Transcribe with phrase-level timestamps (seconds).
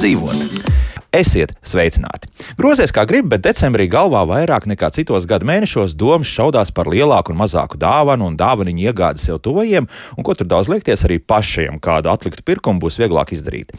[0.00, 0.39] kā labāk dzīvot.
[1.30, 2.26] Esiet sveicināti!
[2.58, 7.30] Grozies kā gribi, bet decembrī galvā vairāk nekā citos gadu mēnešos domas šaudās par lielāku
[7.30, 9.86] un mazāku dāvanu un dāvaniņu iegādi sev tuvajiem,
[10.18, 13.70] un ko tur daudz liekties arī pašiem, kādu atliktu pirkumu būs vieglāk izdarīt.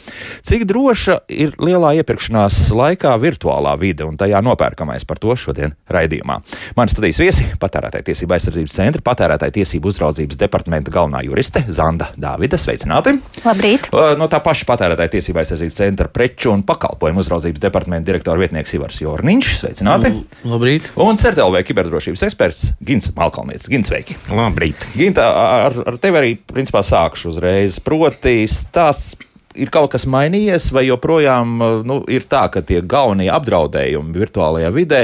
[0.47, 6.39] Cik droša ir lielā iepirkšanās laikā virtuālā vide un tajā nopērkamais par to šodien raidījumā.
[6.79, 12.55] Mani studijas viesi- patērētāja tiesība aizsardzības centra patērētāja tiesību uzraudzības departamenta galvenā juriste Zanda Dāvida.
[12.55, 13.19] Sveicināti!
[13.43, 13.91] Labrīt!
[13.91, 18.99] No tā paša patērētāja tiesība aizsardzības centra preču un pakalpojumu uzraudzības departamenta direktora vietnieks Ivars
[19.01, 19.49] Jorniņš.
[19.61, 20.13] Sveicināti!
[20.47, 20.91] Labrīt!
[21.01, 23.69] Un CERTLV kiberdrošības eksperts Gins Malkalnietis.
[23.71, 24.19] Gins, sveiki!
[24.29, 24.85] Labrīt!
[24.93, 25.27] Ginta,
[25.65, 27.81] ar, ar tevi arī principā sākšu uzreiz.
[27.83, 29.11] Proti, tās
[29.57, 35.01] ir kaut kas mainījies, vai joprojām nu, ir tā, ka tie galvenie apdraudējumi virtuālajā vidē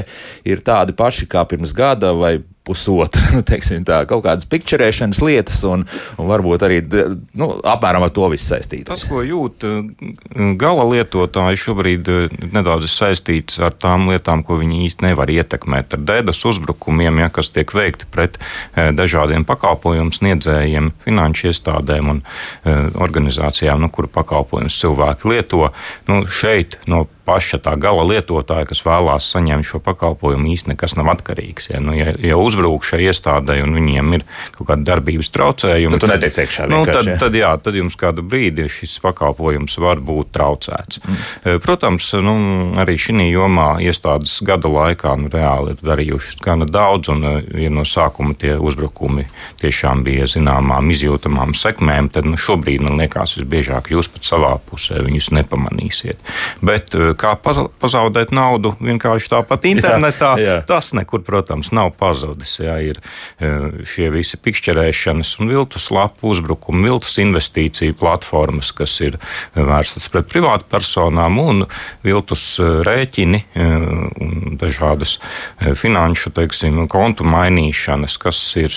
[0.48, 5.64] ir tādi paši kā pirms gada vai pusotra, nu, teiksim, tā, kaut kādas pikčerēšanas lietas,
[5.68, 5.86] un,
[6.18, 6.82] un varbūt arī
[7.38, 8.88] nu, apmēram ar to viss saistīts.
[8.90, 14.84] Tas, ko jūt eh, gala lietotāji, šobrīd eh, nedaudz saistīts ar tām lietām, ko viņi
[14.88, 15.98] īsti nevar ietekmēt.
[15.98, 22.24] Ar dēdas uzbrukumiem, ja, kas tiek veikti pret eh, dažādiem pakalpojumu sniedzējiem, finanšu iestādēm un
[22.68, 25.70] organizācijām, nu, kuru pakalpojumus cilvēki lieto.
[26.10, 31.10] Nu, šeit no paša tā gala lietotāja, kas vēlās saņemt šo pakalpojumu, īstenībā nekas nav
[31.16, 31.72] atkarīgs.
[31.72, 34.26] Ja, nu, ja, ja uzbrūk šai iestādē un viņiem ir
[34.56, 38.68] kaut kāda darbības traucējuma, tad, tad, iekšā, nu, tad, tad, jā, tad jums kādu brīdi
[38.70, 41.02] šis pakalpojums var būt traucēts.
[41.02, 41.18] Mm.
[41.18, 42.36] Eh, protams, nu,
[42.78, 47.74] arī šī jomā iestādes gada laikā nu, reāli ir darījušas gana daudz, un eh, ja
[47.74, 49.26] no sākuma tie uzbrukumi
[49.62, 55.02] tiešām bija zināmām izjūtamām sekmēm, tad nu, šobrīd man liekas, visbiežāk jūs pat savā pusē
[55.08, 56.22] viņus nepamanīsiet.
[56.62, 60.34] Bet eh, kā pazaudēt naudu vienkārši tāpat internetā.
[60.40, 60.58] jā, jā.
[60.68, 62.58] Tas nekur, protams, nav pazudis.
[62.62, 63.52] Jā, ir e,
[63.88, 69.20] šie visi pikšķerēšanas un viltus lapu uzbrukumi, viltus investīciju platformas, kas ir
[69.56, 71.66] vērstas pret privātpersonām un
[72.06, 73.68] viltus e, rēķini e,
[74.24, 75.18] un dažādas
[75.78, 78.74] finanšu, teiksim, kontu mainīšanas, kas ir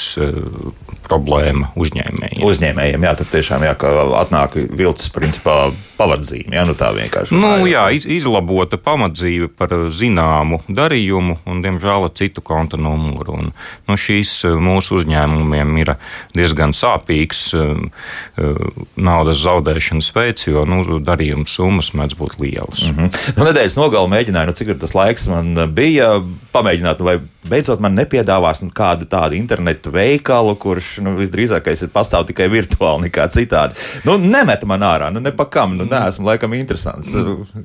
[1.10, 2.44] problēma uzņēmējiem.
[2.46, 3.74] Uzņēmējiem, jā, tad tiešām jā,
[4.20, 5.70] atnāk viltus principā
[6.00, 7.36] pavadzīme, jā, nu tā vienkārši.
[7.36, 13.36] Nu, jā, iz, izlabota pamatzīme par zināmu darījumu un, diemžēl, citu konta numuru.
[13.40, 13.50] Un,
[13.88, 15.94] nu, šīs eh, mūsu uzņēmumiem ir
[16.36, 17.72] diezgan sāpīgs eh,
[18.38, 18.62] eh,
[18.96, 22.84] naudas zaudēšanas veids, jo nu, darījuma summas mēdz būt lielas.
[22.86, 23.34] Mm -hmm.
[23.36, 26.20] nu, nedēļas nogalē mēģināju, nu, cik tas laiks man bija,
[26.54, 31.92] pamēģināt, nu, vai beidzot man nepiedāvās nu, kādu tādu internetu veikalu, kurš nu, visdrīzākais ir
[31.94, 33.78] pastāv tikai virtuāli, nekā citādi.
[34.04, 37.14] Nu, nemet man ārā, nu, ne pa kam, nu, neesmu laikam interesants.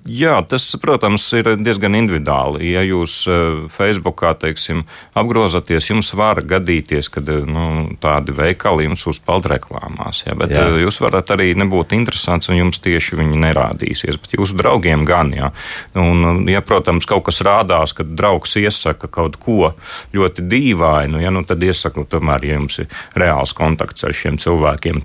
[0.08, 2.72] Jā, tas, protams, ir diezgan individuāli.
[2.74, 4.84] Ja jūs eh, Facebookā, teiksim,
[5.18, 7.66] apgrozaties, jums var gadīties, ka eh, nu,
[8.02, 10.24] tādi veikali jums uzpeld reklāmās.
[10.28, 10.68] Ja, bet jā.
[10.68, 14.20] Eh, jūs varat arī nebūt interesants, un jums tieši viņi nerādīsies.
[14.22, 15.52] Bet jūsu draugiem gan, jā.
[16.00, 19.74] Un, ja, protams, kaut kas rādās, kad draugs iesaka kaut ko
[20.16, 25.04] ļoti dīvainu, ja, nu, tad iesaku, tomēr, ja jums ir reāls kontakts ar šiem cilvēkiem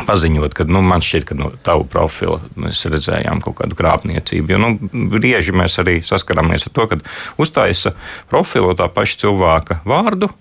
[0.00, 4.54] paziņot, ka nu, man šķiet, ka no tavu profila mēs redzējām kaut kādu krāpniecību.
[4.54, 4.70] Jo nu,
[5.12, 6.98] bieži mēs arī saskaramies ar to, ka
[7.42, 7.94] uztaisa
[8.30, 10.32] profilu tā paša cilvēka vārdu.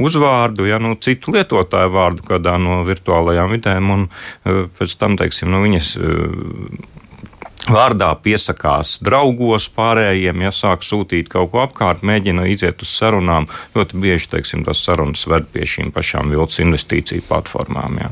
[0.00, 5.52] Uzvārdu, ja nu, citu lietotāju vārdu kādā no virtuālajām vidēm, un eh, pēc tam, teiksim,
[5.54, 6.88] nu, viņas eh,
[7.70, 13.46] vārdā piesakās draugos, pārējiem, ja sāk sūtīt kaut ko apkārt, mēģina iziet uz sarunām.
[13.76, 17.98] Ļoti bieži teiksim, tas sarunas ved pie šīm pašām vilcis investīciju platformām.
[18.02, 18.10] Ja.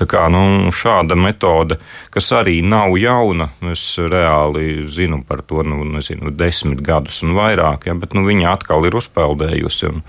[0.00, 1.78] Tā kā, nu, šāda metode,
[2.14, 7.88] kas arī nav jauna, es reāli zinu par to nu, nezinu, desmit gadus un vairāk,
[7.90, 9.92] ja, bet nu, viņa atkal ir uzpeldējusi.
[9.92, 10.02] Un,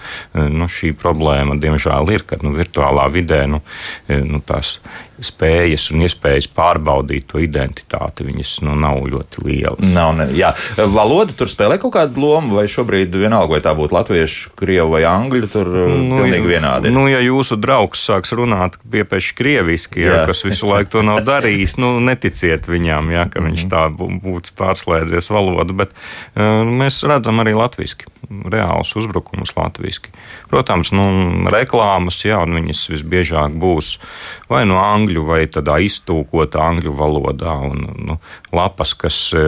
[0.60, 3.62] nu, šī problēma, diemžēl, ir, ka nu, virtuālā vidē nu,
[4.10, 4.80] nu, tās
[5.26, 8.26] spējas un iespējas pārbaudīt to identitāti.
[8.28, 9.92] Viņas nu, nav ļoti lielas.
[9.94, 10.52] Nav, ne, jā.
[10.78, 15.04] Valoda tur spēlē kaut kādu lomu, vai šobrīd vienalga, vai tā būtu latviešu, krievu vai
[15.10, 16.94] angļu, tur uh, nu, pilnīgi vienādi.
[16.94, 20.22] Nu, ja jūsu draugs sāks runāt piepieši krieviski, jā.
[20.22, 23.74] Jā, kas visu laiku to nav darījis, nu, neticiet viņām, jā, ka viņš mhm.
[23.74, 23.86] tā
[24.24, 30.12] būtu pārslēdzies valodu, bet uh, mēs redzam arī latviski reāls uzbrukums latviešu.
[30.50, 31.06] Protams, nu,
[31.50, 33.96] reklāmas, jā, viņas visbiežāk būs
[34.52, 37.56] vai no angļu, vai tādā iztūkotā angļu valodā.
[37.70, 38.20] Un, nu,
[38.56, 39.46] lapas, kas, e,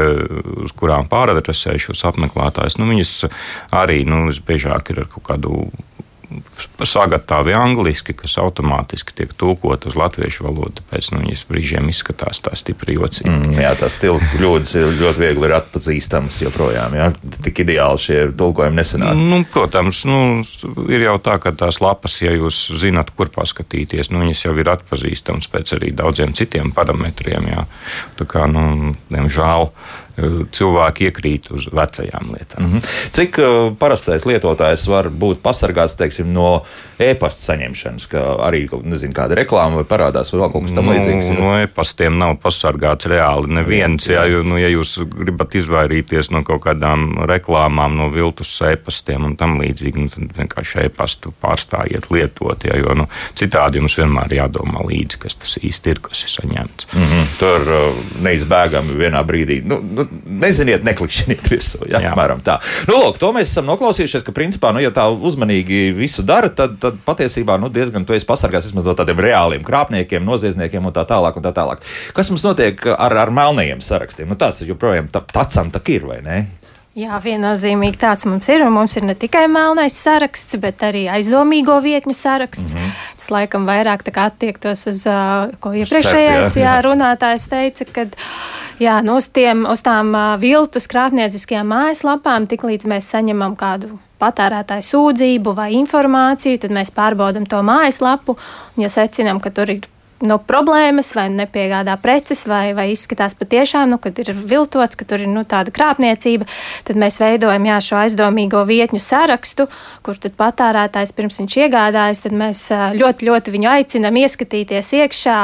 [0.66, 3.13] uz kurām pāradresē šos apmeklētājus, nu, viņas
[3.78, 5.66] arī nu, visbiežāk ir ar kaut kādu
[6.86, 10.81] sagatavoti angliski, kas automātiski tiek tulkot uz latviešu valodu.
[10.81, 13.30] Tāpēc nu, viņas brīžiem izskatās tā stipri jocīgi.
[13.30, 16.98] Mm, jā, tās stila kļūdas ļoti viegli ir atpazīstamas joprojām.
[16.98, 17.10] Jā.
[17.45, 19.18] Tik ideāli šie tulkojumi nesenāk.
[19.18, 20.19] Nu, protams, nu,
[20.92, 24.72] ir jau tā, ka tās lapas, ja jūs zinat, kur paskatīties, nu, viņas jau ir
[24.75, 27.51] atpazīstamas pēc arī daudziem citiem parametriem.
[27.54, 27.66] Jā.
[28.19, 29.69] Tā kā, nu, diemžēl,
[30.52, 32.63] cilvēki iekrīt uz vecajām lietām.
[32.63, 32.96] Mm -hmm.
[33.12, 36.63] Cik uh, parastais lietotājs var būt pasargāts teiksim, no
[37.00, 41.30] e-pasta saņemšanas, ka arī nezinu, kāda reklāma vai parādās, vai kaut kas tamlīdzīgs?
[41.34, 44.08] Nu, no e-pastiem nav pasargāts reāli neviens.
[44.08, 44.44] Jā, jā.
[44.46, 50.02] Nu, ja jūs gribat izvairīties no kaut kādām reklāmām, no viltus e-pastiem un tam līdzīgi,
[50.02, 55.40] nu, tad vienkārši e-pastu pārstājiet lietot, jā, jo nu, citādi jums vienmēr jādomā līdzi, kas
[55.42, 56.88] tas īsti ir, kas ir saņemts.
[56.94, 57.28] Mm -hmm.
[57.40, 59.62] Tur uh, neizbēgami vienā brīdī.
[59.66, 61.83] Nu, nu, neziniet, neklikšķiniet virsū.
[61.89, 62.57] Ja, Jā, apmēram tā.
[62.89, 66.77] Nu, lūk, to mēs esam noklausījušies, ka, principā, nu, ja tā uzmanīgi visu dara, tad,
[66.81, 71.38] tad patiesībā nu, diezgan tu esi pasargāts no tādiem reāliem krāpniekiem, noziedzniekiem un tā tālāk.
[71.38, 71.83] Un tā tālāk.
[72.18, 74.30] Kas mums notiek ar, ar melnajiem sarakstiem?
[74.31, 76.39] Nu, tas joprojām tacam tak ir, vai ne?
[76.92, 78.66] Jā, viennozīmīgi tāds mums ir.
[78.68, 82.74] Mums ir ne tikai melnais saraksts, bet arī aizdomīgo vietņu saraksts.
[82.74, 82.98] Mm -hmm.
[83.18, 86.82] Tas laikam vairāk attiektos uz uh, ko iepriekšējais jā, jā.
[86.84, 88.16] runātājs teica, kad
[88.80, 95.56] jā, nu, uz, tiem, uz tām viltus krāpnieciskajām mājaslapām, tiklīdz mēs saņemam kādu patērētāju sūdzību
[95.56, 98.38] vai informāciju, tad mēs pārbaudām to mājaslapu.
[98.78, 99.88] Un, ja secinām, ka tur ir
[100.26, 105.24] no problēmas, vai nepiegādā preces, vai, vai izskatās patiešām, nu, kad ir viltots, ka tur
[105.24, 106.48] ir nu, tāda krāpniecība,
[106.88, 109.68] tad mēs veidojam jā, šo aizdomīgo vietņu sarakstu,
[110.06, 112.64] kur patērētājs pirms viņš iegādājas, tad mēs
[112.98, 115.38] ļoti, ļoti viņu aicinam ieskatīties iekšā,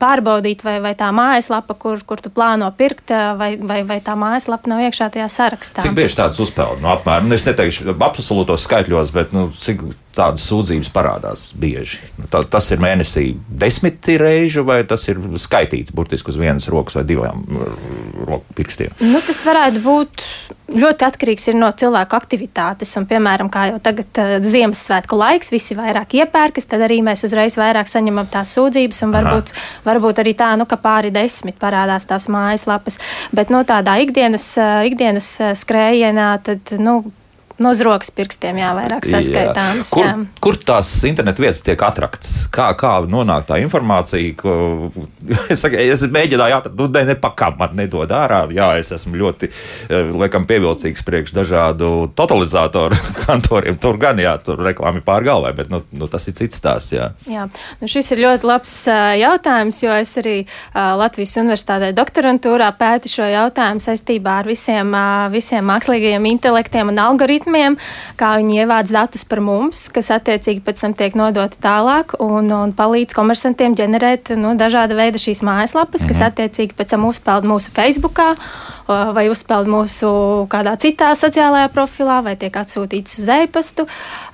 [0.00, 4.70] pārbaudīt, vai, vai tā mājaslapa, kur, kur tu plāno pirkt, vai, vai, vai tā mājaslapa
[4.70, 5.84] nav iekšā tajā sarakstā.
[5.84, 6.82] Cik bieži tāds uzpeld?
[6.82, 12.00] Nu, apmēram, nu, es neteikšu absolūtos skaitļos, bet nu, cik tādas sūdzības parādās bieži.
[12.18, 16.98] Nu, tā, tas ir mēnesī desmit reižu, vai tas ir skaitīts burtiski uz vienas rokas
[16.98, 17.44] vai divām
[18.24, 18.94] roku pirkstiem?
[19.02, 20.24] Nu, tas varētu būt
[20.74, 22.92] ļoti atkarīgs no cilvēku aktivitātes.
[22.98, 27.58] Un, piemēram, kā jau tagad uh, Ziemassvētku laiks, visi vairāk iepērkas, tad arī mēs uzreiz
[27.60, 29.66] vairāk saņemam tās sūdzības, varbūt, Aha.
[29.88, 32.98] varbūt arī tā, nu, ka pāri desmit parādās tās mājaslapas.
[33.34, 37.02] Bet no nu, tādā ikdienas, uh, ikdienas uh, skrējienā, tad, nu,
[37.62, 39.90] no zrokas pirkstiem, jā, vairāk saskaitāmas.
[39.90, 39.94] Jā.
[39.94, 40.14] Kur, jā.
[40.42, 42.32] kur tās internetu vietas tiek atraktas?
[42.54, 44.34] Kā, kā nonāk tā informācija?
[44.40, 44.54] Ko,
[45.52, 48.42] es, saku, es mēģināju atrast, nu, ne, ne pakam man nedod ārā.
[48.54, 49.50] Jā, es esmu ļoti,
[49.88, 53.78] eh, laikam, pievilcīgs priekš dažādu totalizatoru kantoriem.
[53.80, 57.12] Tur gan, jā, tur reklāmi pār galvai, bet, nu, nu tas ir cits stāsts, jā.
[57.30, 57.46] Jā,
[57.80, 63.14] nu šis ir ļoti labs uh, jautājums, jo es arī uh, Latvijas universitātē doktorantūrā pēti
[63.14, 64.90] šo jautājumu saistībā ar visiem,
[65.32, 67.76] visiem mākslīgajiem intelektiem un algoritmiem algoritmiem,
[68.16, 72.72] kā viņi ievāc datus par mums, kas attiecīgi pēc tam tiek nodoti tālāk un, un
[72.72, 76.08] palīdz komersantiem ģenerēt nu, dažāda veida šīs mājaslapas, mhm.
[76.08, 78.34] kas attiecīgi pēc tam uzpeld mūsu Facebookā
[78.88, 80.10] vai uzpeld mūsu
[80.52, 83.86] kādā citā sociālajā profilā vai tiek atsūtīts uz e-pastu.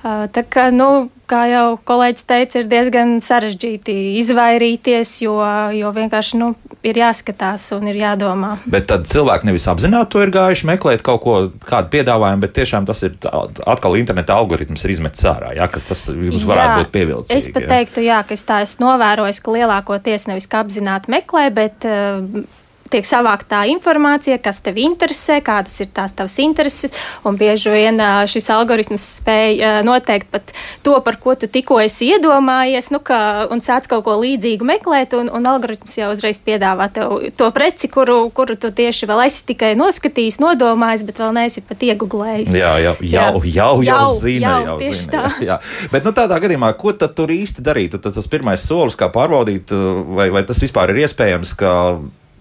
[0.03, 5.37] Tā kā, nu, kā jau kolēģis teica, ir diezgan sarežģīti izvairīties, jo,
[5.77, 6.51] jo vienkārši nu,
[6.83, 8.55] ir jāskatās un ir jādomā.
[8.73, 11.35] Bet tad cilvēki nevis apzināti to ir gājuši meklēt kaut ko,
[11.67, 16.47] kādu piedāvājumu, bet tiešām tas ir atkal interneta algoritms ir izmetis ārā, jā, tas jums
[16.47, 17.37] varētu jā, būt pievilcīgi.
[17.37, 17.71] Es pat jā.
[17.75, 22.43] teiktu, jā, ka es tā esmu novērojis, ka lielākoties nevis apzināti meklē, bet uh,
[22.91, 26.95] tiek savākta tā informācija, kas tev interesē, kādas ir tās tavas intereses.
[27.27, 30.53] Un bieži vien šis algoritms spēj noteikt pat
[30.85, 35.15] to, par ko tu tikko esi iedomājies, nu, ka, un sāc kaut ko līdzīgu meklēt,
[35.17, 39.45] un, un algoritms jau uzreiz piedāvā tev to preci, kuru, kuru tu tieši vēl esi
[39.51, 42.55] tikai noskatījis, nodomājis, bet vēl neesi pat iegublējis.
[42.57, 44.55] Jā, jau, jau, jau, jau, jau zina.
[44.65, 45.59] Jau, jau zina jā, jā.
[45.91, 47.97] Bet nu, tādā gadījumā, ko tad tur īsti darīt?
[48.01, 49.71] Tad tas pirmais solis, kā pārbaudīt,
[50.15, 51.71] vai, vai tas vispār ir iespējams, ka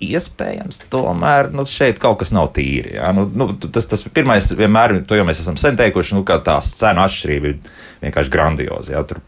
[0.00, 2.94] iespējams, tomēr nu, šeit kaut kas nav tīri.
[2.96, 3.12] Ja?
[3.16, 6.72] Nu, nu, tas, tas pirmais, vienmēr, to jau mēs esam sen teikuši, nu, ka tās
[6.80, 7.58] cenu atšķirība ir
[8.00, 8.94] vienkārši grandiozi.
[8.94, 9.02] Ja?
[9.04, 9.20] Tur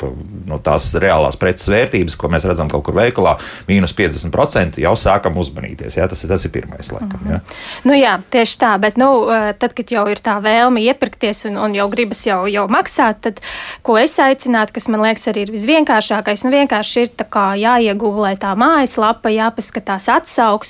[0.49, 3.35] no tās reālās preces vērtības, ko mēs redzam kaut kur veikalā,
[3.69, 5.99] mīnus 50% jau sākam uzmanīties.
[6.01, 6.09] Ja?
[6.09, 7.21] Tas, ir, tas ir pirmais, laikam.
[7.21, 7.33] Mm -hmm.
[7.33, 7.41] ja?
[7.85, 9.11] nu, jā, tieši tā, bet nu,
[9.59, 13.45] tad, kad jau ir tā vēlme iepirkties un, un jau gribas jau, jau maksāt, tad
[13.83, 17.11] ko es aicinātu, kas man liekas arī ir visvienkāršākais, nu vienkārši ir
[17.61, 20.62] jāiegūlē tā mājaslapa, jāpaskatās atsauksmes,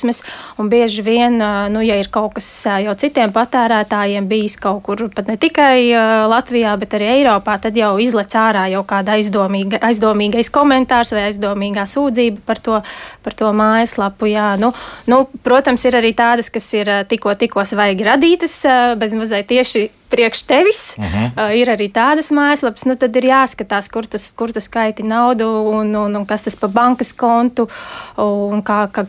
[0.61, 1.37] un bieži vien,
[1.73, 2.49] nu, ja ir kaut kas
[2.85, 5.93] jau citiem patērētājiem bijis kaut kur, pat ne tikai
[6.33, 11.87] Latvijā, bet arī Eiropā, tad jau izlec ārā jau kāda aizdomīga, aizdomīgais komentārs vai aizdomīgā
[11.89, 12.83] sūdzība par to,
[13.23, 14.31] par to mājaslapu.
[14.33, 14.73] Jā, nu,
[15.11, 18.61] nu, protams, ir arī tādas, kas ir tikko, tikko svaigi radītas,
[19.01, 20.83] bez mazliet tieši priekš tevis.
[20.99, 21.31] Uh -huh.
[21.37, 25.49] uh, ir arī tādas mājaslapas, nu tad ir jāskatās, kur tu, kur tu skaiti naudu
[25.73, 27.69] un, un, un kas tas pa bankas kontu
[28.17, 29.07] un kā, kā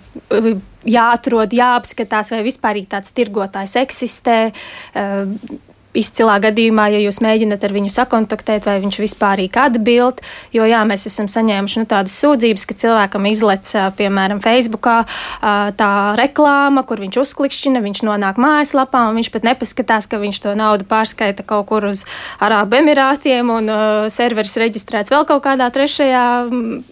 [0.86, 4.52] jāatrod, jāapskatās, vai vispār tāds tirgotājs eksistē.
[4.96, 5.62] Uh,
[5.98, 10.22] izcilā gadījumā, ja jūs mēģināt ar viņu sakontaktēt, vai viņš vispār atbild.
[10.54, 15.04] Jo jā, mēs esam saņēmuši nu, tādas sūdzības, ka cilvēkam izlec, piemēram, Facebookā
[15.78, 20.56] tā reklāma, kur viņš uzklikšķina, viņš nonāk mājaslapā, un viņš pat nepaskatās, ka viņš to
[20.58, 22.04] naudu pārskaita kaut kur uz
[22.44, 26.26] Arābu Emirātiem, un uh, serveris reģistrēts vēl kaut kādā trešajā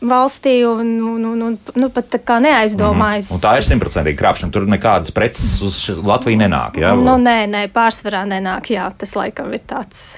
[0.08, 3.31] valstī, un, un, un, un nu, pat tā kā neaizdomājas.
[3.31, 3.38] Mm.
[3.38, 4.53] Un tā ir simtprocentīgi krāpšana.
[4.53, 6.79] Tur nekādas preces uz Latviju nenāk.
[6.81, 6.93] Jā?
[6.98, 8.72] Nu, nē, nē, pārsvarā nenāk.
[8.72, 10.13] Jā tas laikam ir tāds.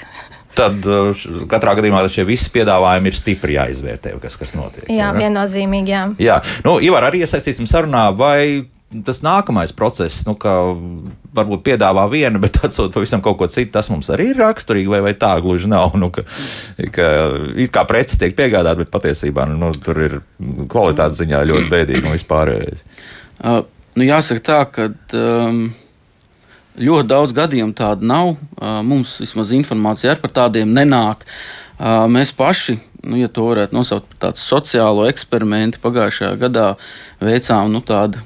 [0.53, 4.85] Tad uh, katrā gadījumā šie visi piedāvājumi ir stipri jāizvērtē, kas, kas notiek.
[4.85, 5.15] Jā, jā.
[5.17, 5.93] viennozīmīgi.
[5.93, 6.37] Jā, jā.
[6.65, 8.69] Nu, Ivar, arī iesaistīsim sarunā, vai
[9.05, 10.53] tas nākamais process, nu, ka
[11.33, 15.01] varbūt piedāvā vienu, bet atsūta pavisam kaut ko citu, tas mums arī ir raksturīgi, vai,
[15.07, 15.95] vai tā gluži nav.
[15.97, 16.25] Nu, ka,
[16.93, 17.07] ka
[17.57, 20.19] it kā preces tiek piegādāta, bet patiesībā nu, tur ir
[20.69, 22.83] kvalitātes ziņā ļoti bēdīgi un vispārējais.
[23.41, 23.63] Uh,
[23.97, 24.91] nu, jāsaka tā, ka.
[25.17, 25.71] Um,
[26.73, 28.33] Ļoti daudz gadījumu tādu nav.
[28.85, 31.21] Mums vismaz informācija par tādiem nenāk.
[32.09, 36.67] Mēs paši, nu, ja to varētu nosaukt par tādu sociālo eksperimentu, pagājušajā gadā
[37.21, 38.23] veicām nu, tādu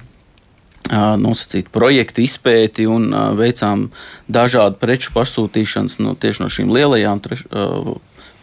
[1.20, 3.89] nosacītu projektu izpēti un veicām
[4.32, 7.44] dažādu preču pasūtīšanas no, tieši no šīm lielajām treš,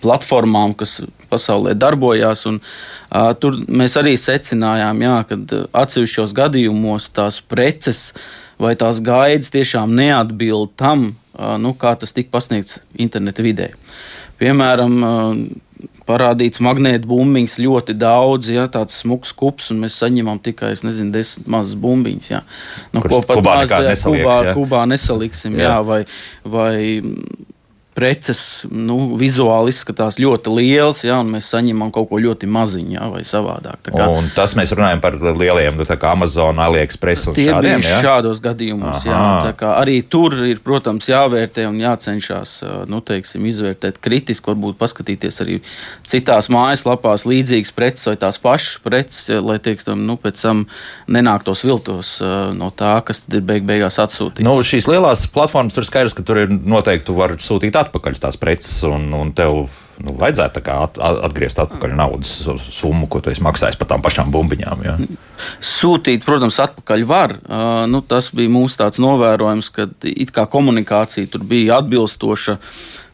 [0.04, 0.98] platformām, kas
[1.30, 2.44] pasaulē darbojās.
[2.50, 5.38] Un, uh, tur mēs arī secinājām, ka
[5.80, 12.32] atsevišķos gadījumos tās preces uh, vai tās gaidas tiešām neatbild tam, nu, kā tas tika
[12.34, 13.70] pasniegts interneta vidē.
[14.40, 14.98] Piemēram,
[16.08, 21.14] parādīts magnēta bumbiņas ļoti daudz, ja tāds smags kups, un mēs saņemam tikai, es nezinu,
[21.14, 22.30] desmit mazas bumbiņas.
[22.30, 22.42] Ja.
[22.92, 24.54] Nu, ko pat Kubā, maz, nesalieks, Kubā, ja.
[24.58, 25.70] Kubā nesaliksim, jā.
[25.70, 26.02] Jā, vai,
[26.44, 26.74] vai
[27.94, 33.06] preces nu, vizuāli izskatās ļoti liels, ja, un mēs saņemam kaut ko ļoti maziņu ja,
[33.12, 33.90] vai savādāk.
[33.94, 37.84] Kā, un tas mēs runājam par lieliem, kā Amazon, AliExpress un tie šādiem.
[37.86, 38.00] Ja?
[38.02, 39.20] Šādos gadījumos, jā.
[39.74, 42.56] Arī tur ir, protams, jāvērtē un jācenšas
[42.90, 45.60] nu, teiksim, izvērtēt kritiski, varbūt paskatīties arī
[46.10, 50.66] citās mājaslapās līdzīgas preces vai tās pašas preces, lai teiksim, nu, pēc tam
[51.06, 52.16] nenāktos viltos
[52.58, 54.46] no tā, kas tad ir beig beigās atsūtīts.
[54.46, 58.76] Nu, šīs lielās platformas tur skaidrs, ka tur ir noteikti var sūtīt atpakaļ tās preces,
[58.88, 59.66] un, un tev
[60.02, 60.98] nu, vajadzētu at,
[61.28, 62.34] atgriezt atpakaļ naudas
[62.66, 64.84] summu, ko tu esi maksājis par tām pašām bumbiņām.
[64.86, 64.96] Ja?
[65.62, 67.38] Sūtīt, protams, atpakaļ var.
[67.44, 72.58] Uh, nu, tas bija mūsu tāds novērojums, ka it kā komunikācija tur bija atbilstoša.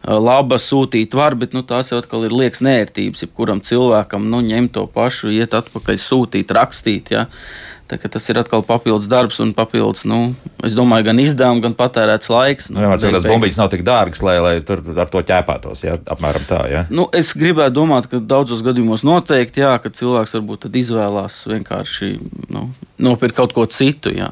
[0.00, 3.26] Laba sūtīt var, bet nu, tās jau atkal ir liekas nērtības.
[3.26, 7.12] Jebkuram cilvēkam nu, ņemt to pašu, iet atpakaļ, sūtīt, rakstīt.
[7.12, 7.26] Ja?
[7.26, 10.34] Uh, Tas ir atkal papildus darbs un papildus, nu,
[10.66, 12.68] es domāju, gan izdevumi, gan patērēts laiks.
[12.70, 15.84] Nu, nu, jā, tas bumbiņas nav tik dārgas, lai, lai tur ar to ķēpātos.
[15.86, 16.60] Jā, apmēram tā.
[16.70, 16.84] Jā.
[16.92, 22.12] Nu, es gribētu domāt, ka daudzos gadījumos noteikti, jā, ka cilvēks varbūt izvēlās vienkārši
[22.54, 22.68] nu,
[23.02, 24.14] nopirkt kaut ko citu.
[24.14, 24.30] Jā.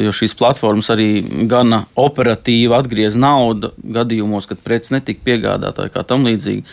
[0.00, 6.04] Jo šīs platformas arī gana operatīvi atgriez naudu gadījumos, kad preces netika piegādāta vai kā
[6.08, 6.64] tam līdzīgi.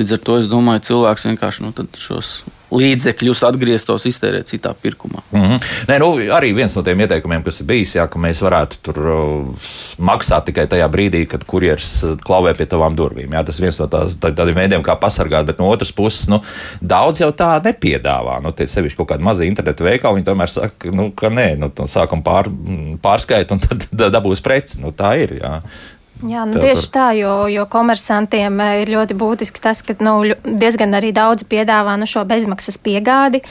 [0.00, 2.38] Līdz ar to es domāju, cilvēks vienkārši nu, šos
[2.70, 5.22] līdzekļus atgrieztos iztērēt citā pirkumā.
[5.32, 5.68] Mm -hmm.
[5.88, 8.98] Nē, nu, arī viens no tiem ieteikumiem, kas ir bijis, jā, ka mēs varētu tur
[8.98, 13.34] uh, maksāt tikai tajā brīdī, kad kurjeris uh, klauvē pie tavām durvīm.
[13.34, 16.28] Jā, tas ir viens no tās, tā, tādiem veidiem, kā pasargāt, bet no otras puses,
[16.28, 16.42] nu,
[16.80, 18.40] daudz jau tā nepiedāvā.
[18.42, 21.72] Nu, tie sevišķi kaut kādi mazi internetu veikali, viņi tomēr saka, nu, ka nē, nu,
[21.86, 22.50] sākam pār,
[23.02, 24.80] pārskait un tad dabūs preci.
[24.80, 25.40] Nu, tā ir.
[25.40, 25.60] Jā.
[26.26, 30.96] Jā, nu tieši tā, jo, jo komersantiem eh, ir ļoti būtisks tas, ka nu, diezgan
[30.98, 33.42] arī daudz piedāvā nu, šo bezmaksas piegādi.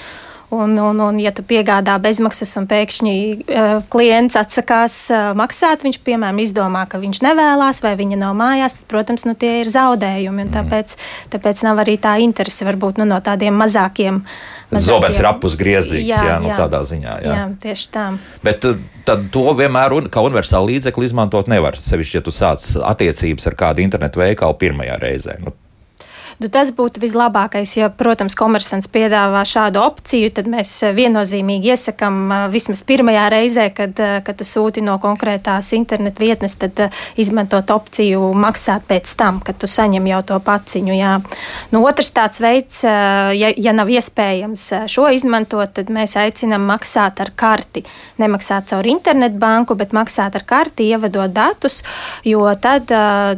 [0.49, 5.99] Un, un, un, ja tu piegādā bezmaksas un pēkšņi uh, klients atsakās uh, maksāt, viņš,
[6.01, 10.47] piemēram, izdomā, ka viņš nevēlas vai viņa nav mājās, tad, protams, nu, tie ir zaudējumi.
[10.47, 10.55] Mm.
[10.55, 10.95] Tāpēc,
[11.35, 16.19] tāpēc nav arī tā interese varbūt nu, no tādiem mazākiem uh, Zobens ir apusgriezīgs, jā,
[16.27, 17.13] jā, nu, jā, tādā ziņā.
[17.25, 17.37] Jā.
[17.39, 18.03] jā, tieši tā.
[18.45, 21.77] Bet eh, tad to vienmēr un, kā universālu līdzekli izmantot nevar.
[21.79, 25.39] Sevišķi, ja tu sāc attiecības ar kādu internetu veikalu pirmajā reizē.
[25.41, 25.55] Nu,
[26.39, 32.19] Nu, tas būtu vislabākais, ja, protams, komersants piedāvā šādu opciju, tad mēs eh, viennozīmīgi iesakām
[32.31, 36.79] eh, vismaz pirmajā reizē, kad, eh, kad tu sūti no konkrētās internetu vietnes, tad
[37.19, 40.93] izmantot opciju maksāt pēc tam, kad tu saņem jau to paciņu.
[40.95, 41.17] Jā.
[41.73, 47.33] Nu, otrs tāds veids, ja, ja nav iespējams šo izmantot, tad mēs aicinām maksāt ar
[47.35, 47.83] karti.
[48.21, 51.81] Nemaksāt caur internetu banku, bet maksāt ar karti, ievadot datus,
[52.23, 52.87] jo tad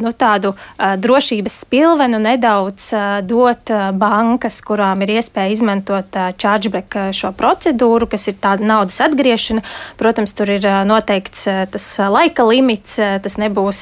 [0.06, 2.91] nu, tādu drošības spilvenu nedaudz
[3.28, 9.64] dot bankas, kurām ir iespēja izmantot chargeback šo procedūru, kas ir tāda naudas atgriešana.
[10.00, 13.82] Protams, tur ir noteikts tas laika limits, tas nebūs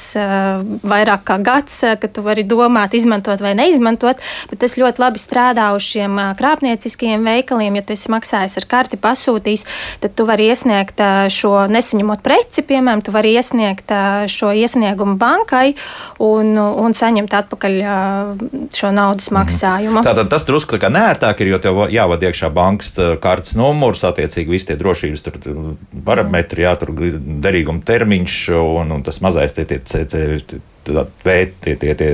[0.86, 5.70] vairāk kā gads, ka tu vari domāt, izmantot vai neizmantot, bet tas ļoti labi strādā
[5.76, 7.80] uz šiem krāpnieciskiem veikaliem.
[7.80, 9.66] Ja tu esi maksājis ar karti, pasūtījis,
[10.02, 11.00] tad tu vari iesniegt
[11.32, 13.92] šo nesaņemot preci, piemēram, tu vari iesniegt
[14.30, 15.74] šo iesniegumu bankai
[16.22, 17.78] un, un saņemt atpakaļ
[18.76, 19.38] šo naudas mhm.
[19.40, 20.04] maksājumu.
[20.06, 24.54] Tātad tas drusku tā kā nērtāk ir, jo tev jāvada iekšā bankas kartes numurs, attiecīgi
[24.54, 25.40] visi tie drošības tur,
[26.06, 30.40] parametri, jā, tur derīguma termiņš un, un tas mazais tie, tie, tie, tie,
[30.86, 32.10] tie, tie, tie, tie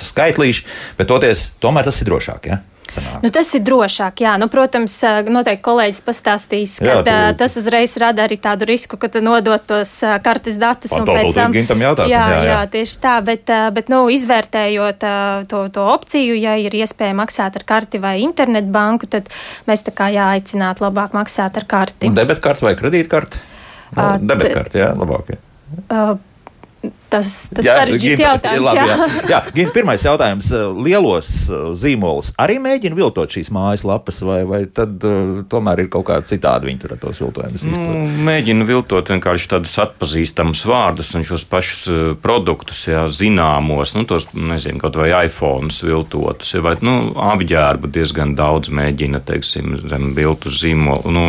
[0.00, 0.66] skaitlīši,
[0.98, 2.50] bet toties, tomēr tas ir drošāk.
[2.50, 2.62] Ja?
[2.90, 3.22] Sanāk.
[3.22, 4.34] Nu, tas ir drošāk, jā.
[4.40, 4.96] Nu, protams,
[5.30, 7.16] noteikti kolēģis pastāstīs, ka jā, tu...
[7.42, 9.92] tas uzreiz rada arī tādu risku, ka nodot tos
[10.24, 10.94] kartes datus.
[10.98, 12.48] Un pēc tam jautāsim, jā, jā, jā.
[12.50, 15.06] jā, tieši tā, bet, bet nu, izvērtējot
[15.50, 19.30] to, to opciju, ja ir iespēja maksāt ar karti vai internetbanku, tad
[19.70, 22.10] mēs tā kā jāaicināt labāk maksāt ar karti.
[22.14, 23.46] Debetkarti vai kredītkarti?
[23.96, 25.32] No, uh, debetkarti, jā, labāk.
[25.90, 26.18] Uh,
[27.10, 28.66] Tas ir sarežģīts jautājums.
[28.66, 29.22] Labi, jā, jā.
[29.32, 30.50] jā Gina, pirmais jautājums.
[30.84, 36.06] Lielos uh, zīmolus arī mēģina viltot šīs mājaslapas, vai, vai tad uh, tomēr ir kaut
[36.10, 37.66] kāda citāda viņi tur ar tos viltojumus?
[37.66, 37.96] Nu,
[38.28, 41.86] mēģina viltot vienkārši tādus atpazīstamus vārdus un šos pašus
[42.22, 48.70] produktus, jā, zināmos, nu, tos, nezinu, kaut vai iPhone viltotus, vai nu, apģērbu diezgan daudz
[48.74, 51.24] mēģina, teiksim, zem viltu zīmolu, nu,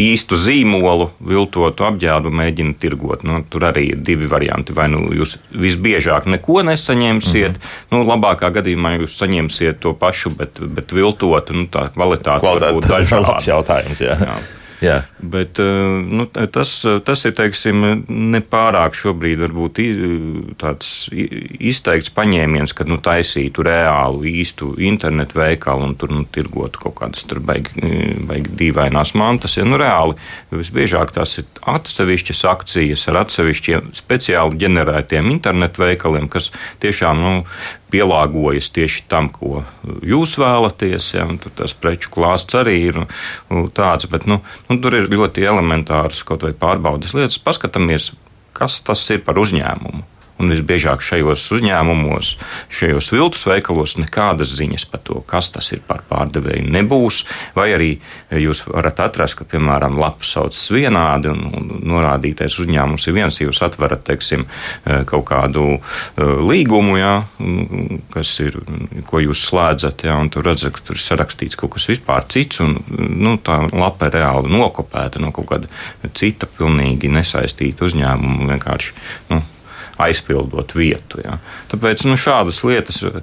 [0.00, 3.24] īstu zīmolu viltotu apģērbu mēģina tirgot.
[3.26, 4.74] Nu, tur arī ir divi varianti.
[4.76, 7.90] Vai nu jūs visbiežāk neko nesaņemsiet, mm -hmm.
[7.94, 12.88] nu, labākā gadījumā jūs saņemsiet to pašu, bet, bet viltotu, nu, tā kvalitāte var būt
[12.88, 13.36] dažāda.
[13.36, 14.00] Tas ir jautājums.
[14.00, 14.16] Jā.
[14.20, 14.40] Jā.
[14.80, 15.02] Jā.
[15.20, 16.72] Bet eh, nu, tas,
[17.04, 19.80] tas ir teiksim, nepārāk šobrīd varbūt
[20.60, 26.96] tāds izteikts paņēmiens, ka nu, taisītu reālu īstu internetu veikalu un tur nu, tirgotu kaut
[27.02, 27.76] kādas tur baigi,
[28.28, 29.58] baigi dīvainās mantas.
[29.58, 30.16] Ja, nu, reāli
[30.54, 37.34] visbiežāk tās ir atsevišķas akcijas ar atsevišķiem speciāli ģenerētiem internetu veikaliem, kas tiešām nu,
[37.90, 39.64] pielāgojas tieši tam, ko
[40.06, 41.10] jūs vēlaties.
[41.16, 41.26] Ja,
[41.58, 43.00] tas preču klāsts arī ir
[43.76, 47.40] tāds, bet nu, nu, tur ir ļoti elementārs kaut vai pārbaudas lietas.
[47.42, 48.12] Paskatāmies,
[48.56, 50.04] kas tas ir par uzņēmumu.
[50.40, 52.32] Un visbiežāk šajos uzņēmumos,
[52.72, 57.22] šajos viltus veikalos nekādas ziņas par to, kas tas ir par pārdevēju, nebūs.
[57.56, 57.90] Vai arī
[58.32, 63.48] jūs varat atrast, ka, piemēram, lapas saucas vienādi un, un norādītais uzņēmums ir viens, ja
[63.48, 67.14] jūs atverat, teiksim, eh, kaut kādu eh, līgumu, jā,
[68.14, 68.58] kas ir,
[69.10, 72.62] ko jūs slēdzat, jā, un tur redzat, ka tur ir sarakstīts kaut kas vispār cits,
[72.64, 78.94] un nu, tā lapa ir reāli nokopēta no kaut kāda cita, pilnīgi nesaistīta uzņēmuma vienkārši.
[79.30, 79.42] Nu,
[80.04, 81.20] aizpildot vietu.
[81.24, 81.38] Ja.
[81.70, 83.20] Tāpēc nu, šādas lietas uh,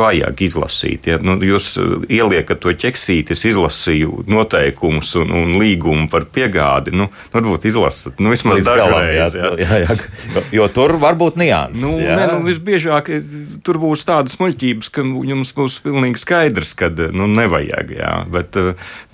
[0.00, 1.08] vajag izlasīt.
[1.10, 1.18] Ja.
[1.22, 6.94] Nu, jūs uh, ieliekat to ķeksīti, es izlasīju noteikumus un, un līgumu par piegādi.
[6.96, 9.36] Nu, varbūt izlasat nu, vismaz dažreiz.
[9.36, 9.98] Jā, jā, jā,
[10.34, 11.82] jo, jo tur var būt nianses.
[11.82, 12.18] Nu, jā.
[12.18, 13.34] ne, nu, visbiežāk eh,
[13.66, 17.92] tur būs tādas muļķības, ka jums būs pilnīgi skaidrs, ka nu, nevajag.
[17.96, 18.12] Jā.
[18.32, 18.56] Bet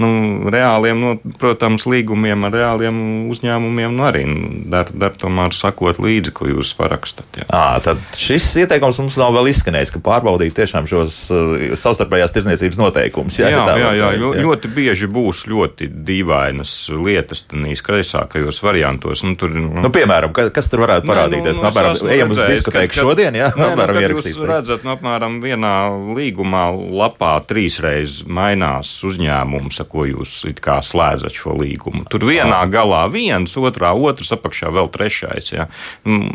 [0.03, 0.13] nu,
[0.53, 4.25] reāliem, nu, protams, līgumiem ar reāliem uzņēmumiem nu, arī
[4.73, 7.43] dar, dar tomēr sakot līdzi, ko jūs jūs parakstat.
[7.43, 7.49] Jā.
[7.51, 12.81] À, tad šis ieteikums mums nav vēl izskanējis, ka pārbaudīt tiešām šos uh, savstarpējās tirdzniecības
[12.81, 13.41] noteikumus.
[13.43, 19.23] Jā, jā, jā, jā, jā, ļoti bieži būs ļoti dīvainas lietas tādīs kreisākajos variantos.
[19.27, 21.59] Nu, tur, nu, nu, piemēram, kas tur varētu parādīties?
[21.59, 24.37] Nu, nu, apmēram, ejam uz diskotēku šodien, jā, nē, apmēram nu, ierakstīt.
[24.37, 25.75] Jūs redzat, nu, apmēram vienā
[26.17, 26.65] līgumā
[27.03, 32.05] lapā trīsreiz mainās uzņēmums, ar ko jūs it kā slēdzat šo līgumu.
[32.13, 35.53] Tur vienā galā viens, otrā otrs, apakšā vēl trešais.
[35.57, 35.69] Jā.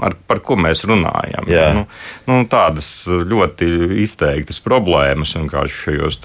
[0.03, 1.47] Ar par ko mēs runājam.
[1.51, 1.67] Jā.
[1.75, 1.83] Nu,
[2.29, 3.67] nu, tādas ļoti
[4.03, 6.19] izteiktas problēmas vienkārši šajos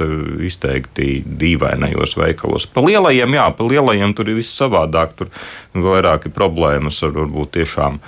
[0.49, 2.69] izteikti dīvainajos veikalos.
[2.73, 5.17] Pa lielajiem, jā, pa lielajiem tur ir viss savādāk.
[5.19, 5.33] Tur
[5.75, 8.01] vairāk ir problēmas ar varbūt tiešām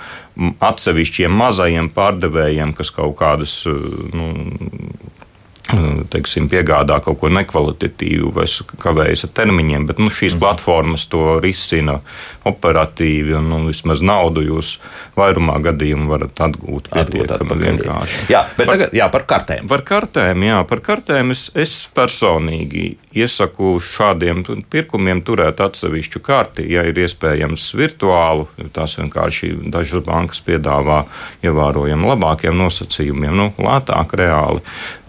[0.63, 3.61] atsevišķiem mazajiem pārdevējiem, kas kaut kādas.
[4.15, 4.31] Nu,
[6.13, 8.45] teiksim, piegādā kaut ko nekvalitatīvu vai
[8.81, 10.41] kavējas ar termiņiem, bet nu, šīs mm.
[10.43, 11.99] platformas to risina
[12.45, 14.75] operatīvi un nu, vismaz naudu jūs
[15.17, 18.27] vairumā gadījumu varat atgūt pietiekami vienkārši.
[18.29, 19.71] Jā, bet par, tagad jā, par kartēm.
[19.71, 26.83] Par kartēm, jā, par kartēm es, es personīgi iesaku šādiem pirkumiem turēt atsevišķu karti, ja
[26.85, 28.49] ir iespējams virtuālu.
[28.75, 31.01] Tās vienkārši dažas bankas piedāvā
[31.45, 34.61] ievērojami labākiem nosacījumiem, nu, lētāk reāli.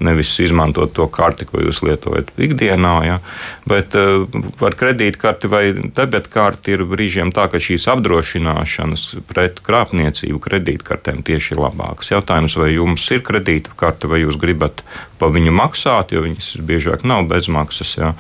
[0.07, 2.95] Nevis izmantot to karti, ko jūs lietojat ikdienā.
[3.07, 3.19] Ja.
[3.69, 4.27] Bet uh,
[4.67, 11.63] ar kredītkarti vai debetkarti ir brīžiem tā, ka šīs apdrošināšanas pret krāpniecību kredītkartēm tieši ir
[11.67, 12.13] labākas.
[12.15, 14.85] Jautājums, vai jums ir kredītkarte, vai jūs gribat
[15.21, 17.95] pa viņu maksāt, jo viņas biežāk nav bezmaksas.
[17.97, 18.13] Ja?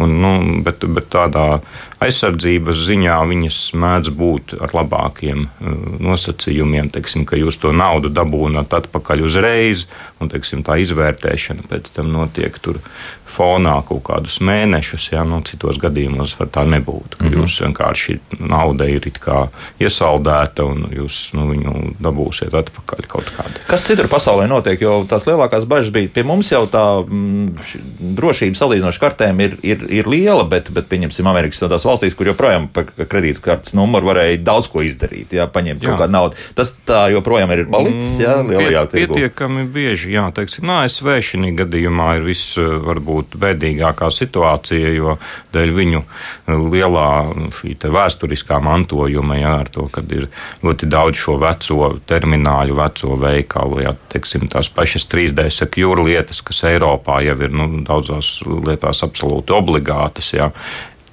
[0.00, 0.32] Un, nu,
[0.64, 1.60] bet, bet tādā
[2.04, 5.76] aizsardzības ziņā viņas mēdz būt ar labākiem uh,
[6.08, 9.86] nosacījumiem, teiksim, ka jūs to naudu dabūnat atpakaļ uzreiz,
[10.22, 12.80] un teiksim, tā izvērtēšana pēc tam notiek tur
[13.28, 15.10] fonā kaut kādus mēnešus.
[15.12, 15.24] Ja?
[15.28, 17.42] Nu, citos gadījumos var tā nebūt, ka mm -hmm.
[17.42, 19.08] jūs vienkārši nauda ir
[19.78, 23.62] iesaldēta un jūs nu, viņu dabūsiet atpakaļ kaut kādā.
[23.68, 27.58] Kas citur pasaulē notiek, jo tās lielākās bažas bija pie mums jau tā mm,
[28.18, 32.68] drošība salīdzinoši kartēm ir, ir, ir liela, bet, bet pieņemsim Amerikas tādās valstīs, kur joprojām
[32.72, 35.90] par kredītkartes numuru varēja daudz ko izdarīt, jā, paņemt jā.
[35.90, 36.36] kaut kādu naudu.
[36.58, 39.18] Tas tā joprojām ir palicis, jā, mm, lielajā Pie, tirgu.
[39.18, 42.66] Pietiekami bieži, jā, teiksim, nā, ASV šī gadījumā ir viss eh,
[43.18, 45.16] varbūt bēdīgākā situācija, jo
[45.52, 46.02] dēļ viņu
[46.70, 47.08] lielā
[47.82, 50.28] vēsturiskā mantojuma, jā, ar to, kad ir
[50.62, 56.64] ļoti daudz šo veco termināļu, veco veikalu, jā, teiksim, tās pašas 3D secure lietas, kas
[56.64, 60.32] Eiropā jau ir nu, daudzās lietās absolūti obligātas.
[60.34, 60.52] Jā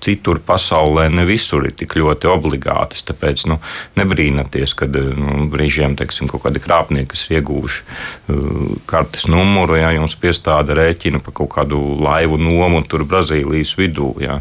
[0.06, 3.06] citur pasaulē ne visur ir tik ļoti obligātas.
[3.08, 3.60] Tāpēc nu,
[4.00, 10.18] nebrīnaties, kad nu, brīžiem teiksim, kaut kādi krāpnieki, kas ieguvuši uh, kartes numuru, ja jums
[10.20, 14.14] piestāda rēķina par kaut kādu laivu nomu tur Brazīlijas vidū.
[14.24, 14.40] Ja.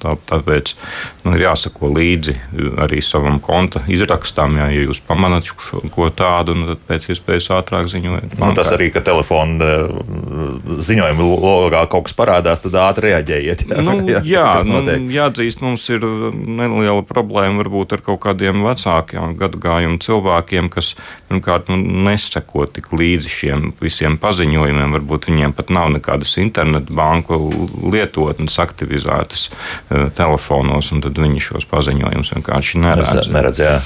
[0.00, 0.74] Tā, tāpēc
[1.24, 2.36] nu, ir jāsako līdzi
[2.80, 4.58] arī savam konta izrakstam.
[4.60, 5.48] Ja, ja jūs pamanāt
[5.94, 8.36] ko tādu, nu, tad pēc iespējas ātrāk ziņojiet.
[8.40, 9.84] Nu, tas arī, ka telefona
[10.80, 13.66] ziņojuma logā kaut kas parādās, tad ātri reaģējiet.
[13.70, 15.02] Ja, nu, jā, jā notiek?
[15.04, 20.92] Nu, jāatzīst, mums ir neliela problēma varbūt ar kaut kādiem vecākiem gadu gājumu cilvēkiem, kas
[21.28, 21.78] pirmkārt nu,
[22.08, 24.96] neseko tik līdzi šiem visiem paziņojumiem.
[24.98, 27.40] Varbūt viņiem pat nav nekādas internetu banku
[27.92, 33.32] lietotnes aktivizētas uh, telefonos, un tad viņi šos paziņojumus vienkārši neredz.
[33.32, 33.80] neredz jā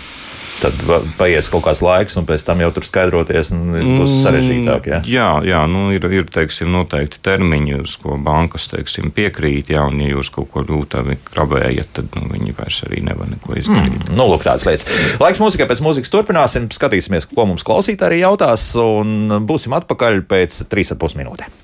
[0.64, 0.80] tad
[1.18, 4.88] paies kaut kāds laiks, un pēc tam jau tur skaidroties būs mm, sarežģītāk.
[4.90, 5.00] Ja?
[5.08, 9.72] Jā, jā nu, ir, ir teiksim, noteikti termiņi, uz ko bankas teiksim, piekrīt.
[9.74, 13.58] Jā, un, ja jūs kaut ko jūtami krabējat, tad nu, viņi vairs arī nevar neko
[13.60, 14.00] izdarīt.
[14.08, 14.88] Mm, nu, lūk, tādas lietas.
[15.22, 21.20] Laiks mūzikai pēc mūzikas turpināsim, skatīsimies, ko mums klausītāji jautās, un būsim atpakaļ pēc 3,5
[21.20, 21.62] minūtēm.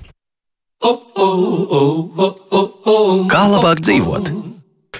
[3.31, 4.33] Kā labāk dzīvot?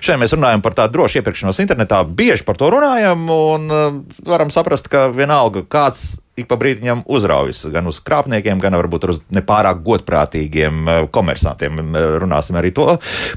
[0.01, 2.01] Šeit mēs runājam par tādu drošu iepirkšanos internetā.
[2.01, 7.65] Bieži par to runājam, un uh, varam saprast, ka vienalga kāds ik pa brīdim uzraujas
[7.69, 11.77] gan uz krāpniekiem, gan varbūt uz nepārāk godprātīgiem uh, komersantiem.
[11.83, 12.87] Uh, runāsim arī to,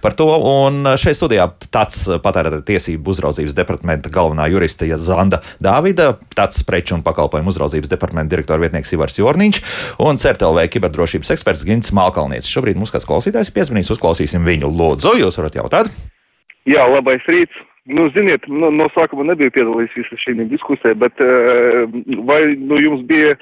[0.00, 0.30] par to.
[0.30, 7.04] Un šeit studijā tāds patērētāja tiesību uzraudzības departamenta galvenā juriste Zanda Dāvida, tāds preču un
[7.04, 9.62] pakalpojumu uzraudzības departamenta direktora vietnieks Ivars Jorniņš
[10.00, 12.48] un CERTLV kiberdrošības eksperts Gins Malkalnietis.
[12.56, 14.72] Šobrīd mums kāds klausītājs piezvanīs, uzklausīsim viņu.
[14.72, 15.96] Lūdzu, jūs varat jautāt?
[16.70, 17.62] Jā, labais rīts.
[17.84, 21.84] Nu, ziniet, no, no sākuma nebija piedalījies visā šī diskusijā, bet uh,
[22.24, 23.34] vai nu, jums bija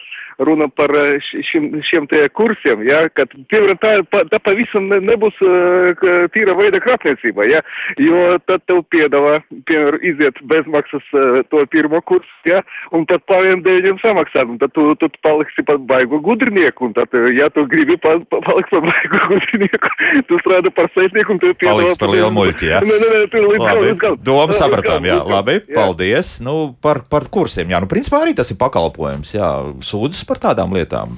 [0.45, 1.19] runa par eh,
[1.51, 6.81] šim, šiem tie kursiem, ja, kad piemēram tā, tā pavisam ne, nebūs uh, tīra veida
[6.83, 7.63] krāpniecība, ja,
[8.01, 12.63] jo tad tev piedāvā, piemēram, iziet bezmaksas uh, to pirmo kursu, ja,
[12.95, 17.13] un tad pāriem dēļiem samaksāt, un tad tu, tu paliksi par baigu gudrnieku, un tad,
[17.37, 19.93] ja tu gribi pa, pa, palikt par baigu gudrnieku,
[20.31, 21.83] tu strādā par saitnieku, un tev piedāvā.
[21.83, 22.83] Paliks par lielu muļķi, ja?
[22.87, 24.21] Nē, nē, nē, tu līdz galu, līdz galu.
[24.33, 25.77] Domu sapratām, jā, labi, jā.
[25.77, 26.35] paldies.
[26.45, 29.51] Nu, par, par kursiem, jā, nu, principā arī tas ir pakalpojums, jā,
[29.85, 31.15] sūdzas sūdzas par tādām lietām?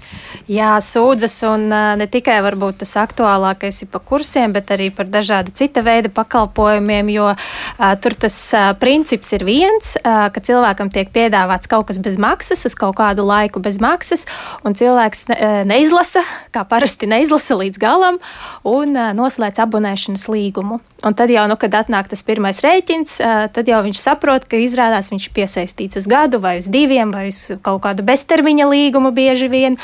[0.51, 5.55] Jā, sūdzas, un ne tikai varbūt tas aktuālākais ir par kursiem, bet arī par dažādu
[5.57, 11.13] cita veida pakalpojumiem, jo uh, tur tas uh, princips ir viens, uh, ka cilvēkam tiek
[11.15, 14.27] piedāvāts kaut kas bez maksas, uz kaut kādu laiku bez maksas,
[14.67, 15.39] un cilvēks ne,
[15.71, 16.25] neizlasa,
[16.55, 18.21] kā parasti neizlasa līdz galam,
[18.69, 20.81] un uh, noslēdz abonēšanas līgumu.
[21.05, 23.19] Un tad jau, nu, kad atnāk tas pirmais rēķins,
[23.53, 27.27] tad jau viņš saprot, ka izrādās viņš ir piesaistīts uz gadu vai uz diviem vai
[27.29, 29.79] uz kaut kādu beztermiņa līgumu bieži vien.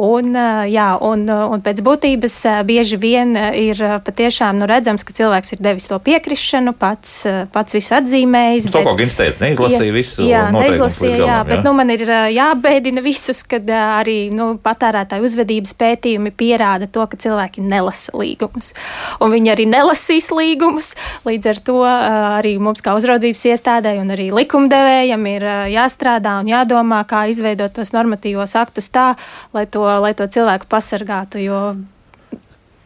[0.00, 0.32] Un,
[0.70, 2.34] jā, un, un pēc būtības
[2.64, 7.18] bieži vien ir patiešām nu, redzams, ka cilvēks ir devis to piekrišanu, pats,
[7.52, 8.70] pats visu atzīmējis.
[8.70, 10.24] Nu, to, ko Gins teica, neizlasīja visu.
[10.24, 15.76] Jā, neizlasīja, jā, jā, bet nu, man ir jābēdina visus, kad arī nu, patērētāju uzvedības
[15.82, 18.72] pētījumi pierāda to, ka cilvēki nelasa līgumus.
[19.20, 20.94] Un viņi arī nelasīs līgumus.
[21.28, 27.04] Līdz ar to arī mums kā uzraudzības iestādē un arī likumdevējam ir jāstrādā un jādomā,
[27.04, 29.10] kā izveidot tos normatīvos aktus tā,
[29.52, 31.42] lai to lai to cilvēku pasargātu.
[31.42, 31.62] Jo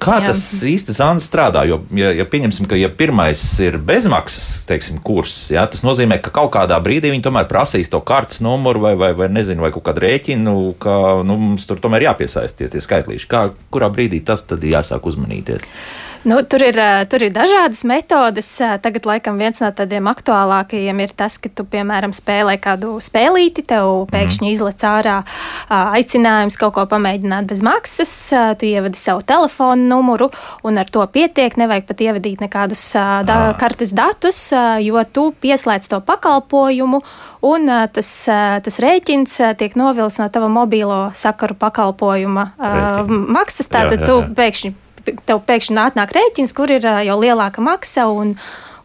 [0.05, 0.31] Kā Jā.
[0.33, 1.63] tas īsti strādā?
[1.69, 6.33] Jo, ja, ja pieņemsim, ka ja pirmais ir bezmaksas teiksim, kurs, ja, tas nozīmē, ka
[6.35, 9.87] kaut kādā brīdī viņi tomēr prasīs to kartes numuru vai, vai, vai, nezinu, vai kaut
[9.87, 13.31] kādu rēķinu, ka nu, mums tur tomēr jāpiesaistīties tie skaitlīši.
[13.31, 15.65] Kā, kurā brīdī tas tad jāsāk uzmanīties?
[16.25, 16.79] Nu, tur, ir,
[17.13, 18.49] tur ir dažādas metodes.
[18.81, 24.07] Tagad, laikam, viens no tādiem aktuālākajiem ir tas, ka tu, piemēram, spēlē kādu spēlīti, tev
[24.09, 24.53] pēkšņi mm.
[24.55, 25.19] izlec ārā
[25.69, 28.13] aicinājums kaut ko pamēģināt bez maksas.
[28.57, 30.31] Tu ievadi savu telefonu numuru,
[30.65, 31.59] un ar to pietiek.
[31.61, 33.53] Nevajag pat ievadīt nekādus da ah.
[33.61, 34.47] kartes datus,
[34.81, 37.03] jo tu pieslēdz to pakalpojumu,
[37.45, 38.15] un tas,
[38.65, 43.29] tas rēķins tiek novilts no tava mobīlo sakaru pakalpojuma Rēķin.
[43.37, 43.69] maksas.
[43.69, 44.33] Tātad jā, jā, jā.
[44.33, 48.35] tu pēkšņi tev pēkšņi atnāk rēķins, kur ir jau lielāka maksa un,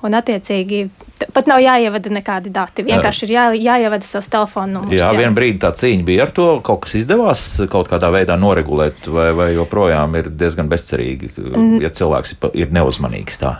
[0.06, 0.88] un attiecīgi
[1.34, 2.86] pat nav jāievada nekādi dati.
[2.88, 4.96] Vienkārši ir jā, jāievada savs telefona numurs.
[4.96, 5.20] Jā, jā.
[5.20, 9.30] vienā brīdī tā cīņa bija ar to, kaut kas izdevās kaut kādā veidā noregulēt, vai,
[9.38, 11.34] vai joprojām ir diezgan bezcerīgi,
[11.84, 13.42] ja cilvēks ir neuzmanīgs.
[13.42, 13.56] Tā.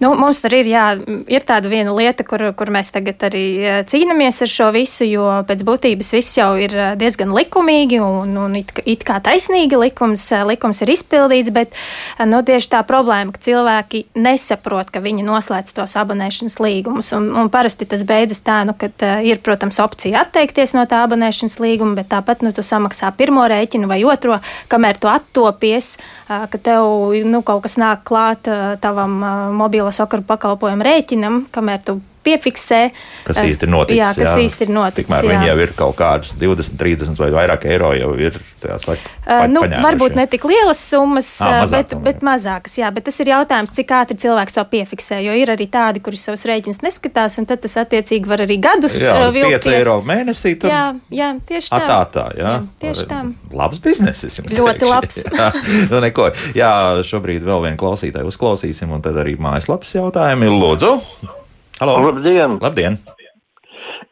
[0.00, 0.84] Nu, mums tur ir, jā,
[1.28, 5.26] ir tāda viena lieta, kur, kur mēs tagad arī eh, cīnāmies ar šo visu, jo
[5.48, 10.24] pēc būtības viss jau ir eh, diezgan likumīgi un, un it, it kā taisnīgi likums,
[10.32, 11.76] eh, likums ir izpildīts, bet
[12.24, 17.12] nu, tieši tā problēma, ka cilvēki nesaprot, ka viņi noslēdz tos abonēšanas līgumus.
[17.16, 18.90] Un, un parasti tas beidzas tā, nu, ka
[19.26, 23.90] ir, protams, opcija atteikties no tā abonēšanas līguma, bet tāpat nu, tu samaksā pirmo rēķinu
[23.90, 24.40] vai otro,
[24.72, 25.92] kamēr tu attopies,
[26.26, 28.48] ka tev nu, kaut kas nāk klāt
[28.80, 29.20] tavam
[29.60, 32.80] mobilo sakaru pakalpojumu rēķinam, kamēr tu piefiksē.
[33.26, 34.00] Kas uh, īsti ir noticis?
[34.00, 34.44] Jā, kas jā.
[34.44, 34.98] īsti ir noticis.
[35.00, 35.30] Tikmēr jā.
[35.32, 38.38] viņi jau ir kaut kādas 20, 30 vai vairāk eiro jau ir.
[38.60, 39.84] Saka, uh, nu, paņēmuši.
[39.86, 42.76] varbūt ne tik lielas summas, à, mazāk, bet, bet mazākas.
[42.80, 45.20] Jā, bet tas ir jautājums, cik ātri cilvēks to piefiksē.
[45.24, 48.98] Jo ir arī tādi, kuri savus rēķinus neskatās, un tad tas attiecīgi var arī gadus
[49.00, 49.64] jā, vilkties.
[49.64, 50.54] 5 eiro mēnesī.
[50.60, 50.72] Tur...
[50.72, 51.82] Jā, jā, tieši tā.
[51.88, 52.54] Tā, tā, jā.
[52.58, 53.22] jā tieši tā.
[53.56, 54.40] Labs biznesis.
[54.44, 54.92] Ļoti teikšu.
[54.92, 55.20] labs.
[55.40, 55.50] jā,
[55.90, 56.30] nu, neko.
[56.58, 56.72] jā,
[57.08, 60.52] šobrīd vēl vienu klausītāju uzklausīsim, un tad arī mājaslapas jautājumi.
[60.60, 61.39] Lūdzu!
[61.80, 61.94] Halo.
[62.04, 62.58] Labdien!
[62.60, 62.98] Labdien.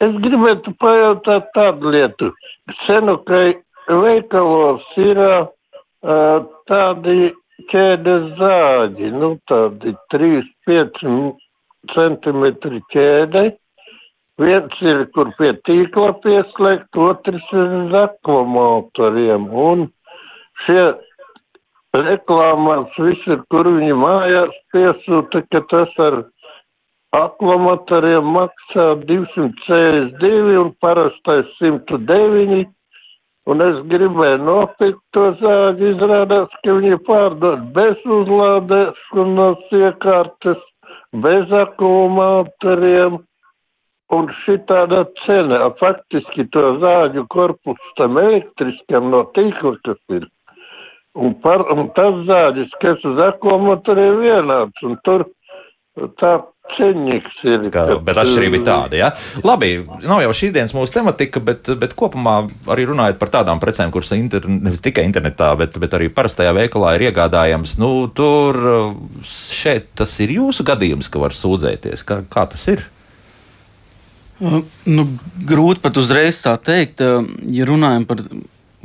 [0.00, 2.30] Es gribētu pajautāt tādu lietu.
[2.86, 3.40] Senu, ka
[3.90, 7.28] veikalos ir uh, tādi
[7.68, 11.02] ķēdes zāģi, nu tādi 3-5
[11.92, 13.44] centimetri ķēde.
[14.40, 19.44] Viens ir, kur pie tīkla pieslēgt, otrs ir uz akvamotoriem.
[19.52, 19.84] Un
[20.64, 20.88] šie
[22.00, 26.22] reklāmās visur, kur viņi mājās piesūta, ka tas ar
[27.18, 32.66] Akvamotoriem maksā 262 un parastais 109.
[33.48, 35.94] Un es gribēju nopirkt to zāģi.
[35.94, 40.60] Izrādās, ka viņi pārdod bez uzlādēšanas iekārtas,
[41.24, 43.22] bez akumulatoriem.
[44.18, 50.28] Un šī tāda cena, faktiski to zāģu korpusu tam elektriskam no tīkla, kas ir.
[51.16, 54.86] Un, par, un tas zāģis, kas uz akumulatoriem vienāds.
[54.86, 55.26] Un tur
[56.20, 56.36] tā
[56.76, 57.68] ceņķis ir.
[57.74, 59.08] Kā, bet atšķirība ir tāda, ja?
[59.46, 59.70] Labi,
[60.04, 62.36] nav jau šīs dienas mūsu tematika, bet, bet kopumā
[62.70, 66.94] arī runājot par tādām precēm, kuras interne, nevis tikai internetā, bet, bet arī parastajā veikalā
[66.98, 67.78] ir iegādājams.
[67.82, 68.60] Nu, tur
[69.24, 72.06] šeit tas ir jūsu gadījums, ka var sūdzēties.
[72.08, 72.86] Kā, kā tas ir?
[74.38, 75.02] Uh, nu,
[75.50, 78.22] grūti pat uzreiz tā teikt, uh, ja runājam par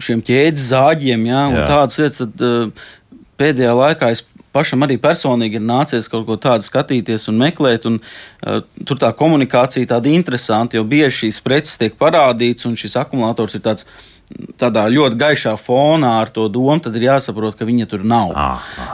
[0.02, 1.65] šiem ķēdes zāģiem, ja, un Jā.
[1.69, 6.66] tādas lietas, tad uh, pēdējā laikā es pašam arī personīgi ir nācies kaut ko tādu
[6.66, 7.89] skatīties un meklēt.
[7.89, 13.00] Un, uh, tur tā komunikācija tāda interesanta, jo bieži šīs preces tiek parādītas, un šis
[13.02, 13.88] akumulators ir tāds
[14.58, 18.34] tādā ļoti gaišā fonā ar to domu, tad ir jāsaprot, ka viņa tur nav.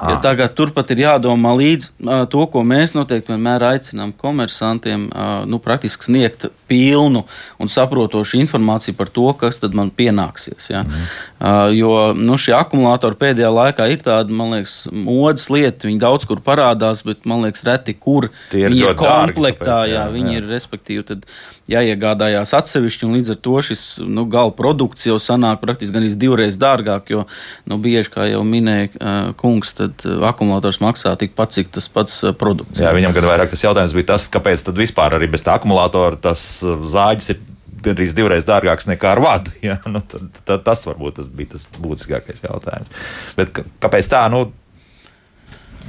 [0.10, 1.92] Ja tagad turpat ir jādomā līdz
[2.34, 5.08] to, ko mēs noteikti vienmēr aicinām komersantiem,
[5.50, 7.26] nu, praktiski sniegt pilnu
[7.60, 10.70] un saprotošu informāciju par to, kas tad man pienāksies.
[10.72, 10.86] Ja?
[10.86, 11.76] Mm.
[11.76, 15.90] Jo nu, šie akumulātori pēdējā laikā ir tāda, man liekas, modes lieta.
[15.90, 19.66] Viņi daudz kur parādās, bet man liekas, reti kur Tie viņi ir komplektā.
[19.66, 20.42] Tāpēc, jā, jā, viņi jā.
[20.42, 21.08] ir respektīvi.
[21.10, 21.26] Tad,
[21.70, 26.58] jāiegādājās atsevišķi, un līdz ar to šis nu, gala produkts jau sanāk praktiski gan divreiz
[26.62, 27.26] dārgāk, jo
[27.70, 32.20] nu, bieži, kā jau minēja uh, kungs, tad uh, akumulators maksā tikpat, cik tas pats
[32.26, 32.82] uh, produkts.
[32.82, 36.20] Jā, viņam gan vairāk tas jautājums bija tas, kāpēc tad vispār arī bez tā akumulatora
[36.30, 37.42] tas zāģis ir
[37.84, 39.54] gandrīz divreiz dārgāks nekā ar vadu.
[39.70, 39.80] Ja?
[39.88, 42.92] Nu, tad, tad, tas varbūt tas bija tas būtiskākais jautājums.
[43.38, 44.24] Bet kāpēc tā?
[44.32, 44.50] Nu,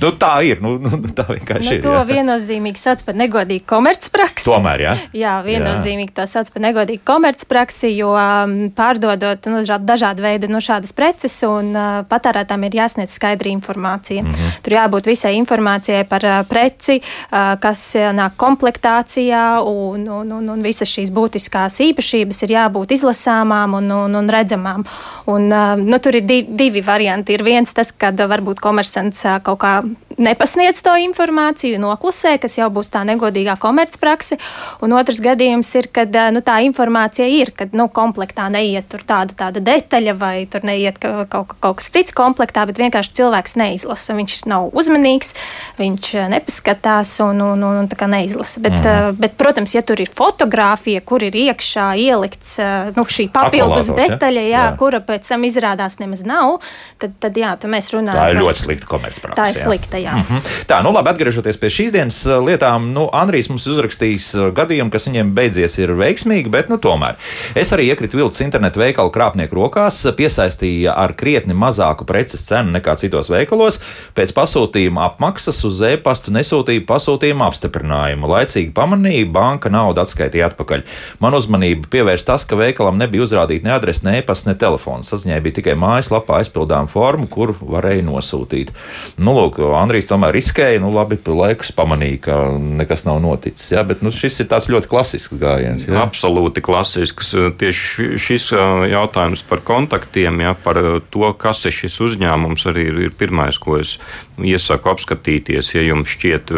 [0.01, 0.61] Nu, tā ir.
[0.65, 1.83] Nu, nu, tā vienkārši nu, ir.
[1.85, 2.05] To jā.
[2.09, 4.49] viennozīmīgi sauc par negodīgu komercpraksi.
[4.49, 4.95] Tomēr, jā.
[5.21, 6.17] Jā, viennozīmīgi jā.
[6.21, 11.73] to sauc par negodīgu komercpraksi, jo um, pārdodot nu, dažādu veidu nu, šādas preces, un
[11.75, 14.23] uh, patērētām ir jāsniedz skaidra informācija.
[14.23, 14.61] Mm -hmm.
[14.65, 20.63] Tur jābūt visai informācijai par uh, preci, uh, kas nāk komplektācijā, un, un, un, un
[20.63, 24.85] visas šīs būtiskās īpašības ir jābūt izlasāmām un, un, un redzamām.
[25.27, 27.33] Un, nu, tur ir divi, divi varianti.
[27.33, 29.83] Ir viens tas, kad varbūt komersants kaut kā
[30.21, 34.39] nepasniedz to informāciju, noklusē, kas jau būs tā negodīgā komercprakse.
[34.85, 39.37] Un otrs gadījums ir, kad nu, tā informācija ir, kad nu, komplektā neiet tur tāda,
[39.37, 44.17] tāda detaļa vai tur neiet kaut, kaut, kaut kas cits komplektā, bet vienkārši cilvēks neizlasa.
[44.19, 45.35] Viņš nav uzmanīgs,
[45.81, 48.61] viņš nepaskatās un, un, un, un neizlasa.
[48.65, 49.21] Bet, mm.
[49.21, 52.59] bet, protams, ja tur ir fotografija, kur ir iekšā ielikts
[52.97, 54.77] nu, šī papildus detaļa, jā, jā.
[54.81, 56.59] kura pēc tam izrādās nemaz nav,
[57.01, 58.19] tad, tad jā, tad mēs runājam.
[58.21, 59.39] Tā ir ļoti slikta komercprakse.
[59.41, 60.11] Tā ir slikta, jā.
[60.11, 60.17] Jā.
[60.17, 60.41] Mm -hmm.
[60.67, 64.91] Tā, nu labi, atgriežoties pie šīs dienas uh, lietām, nu, Andrijs mums uzrakstījis uh, gadījumu,
[64.91, 67.15] kas viņiem beidzies ir veiksmīgi, bet nu, tomēr.
[67.55, 72.97] Es arī iekritu viltus internetu veikalu krāpnieku rokās, piesaistīja ar krietni mazāku preces cenu nekā
[72.97, 73.81] citos veikalos.
[74.15, 78.27] Pēc pasūtījuma apmaksas uz e-pastu nesūtīja pasūtījuma apstiprinājumu.
[78.27, 80.83] Laicīgi pamanīja, banka naudu atskaitīja atpakaļ.
[81.21, 85.13] Man uzmanība pievērst tas, ka veikalam nebija uzrādīta ne adrese, ne e-pasta, ne telefons.
[85.13, 88.73] Saziņai bija tikai mājaslapā aizpildām formu, kur varēja nosūtīt.
[89.19, 90.81] Nu, lūk, Andrijs tomēr riskēja.
[90.83, 92.37] Nu, labi, laikus pamanīja, ka
[92.81, 93.71] nekas nav noticis.
[93.75, 93.85] Ja?
[93.87, 95.87] Bet nu, šis ir tāds ļoti klasisks gājiens.
[95.89, 96.03] Ja?
[96.05, 97.33] Absolūti klasisks.
[97.61, 98.51] Tieši šis
[98.91, 100.81] jautājums par kontaktiem, ja, par
[101.13, 103.97] to, kas ir šis uzņēmums, arī ir, ir pirmais, ko es
[104.41, 105.75] iesaku apskatīties.
[105.77, 106.55] Ja jums šķiet,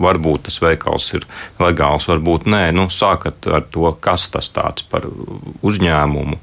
[0.00, 1.26] varbūt tas veikals ir
[1.62, 5.08] legāls, varbūt nē, nu, sākat ar to, kas tas tāds par
[5.64, 6.38] uzņēmumu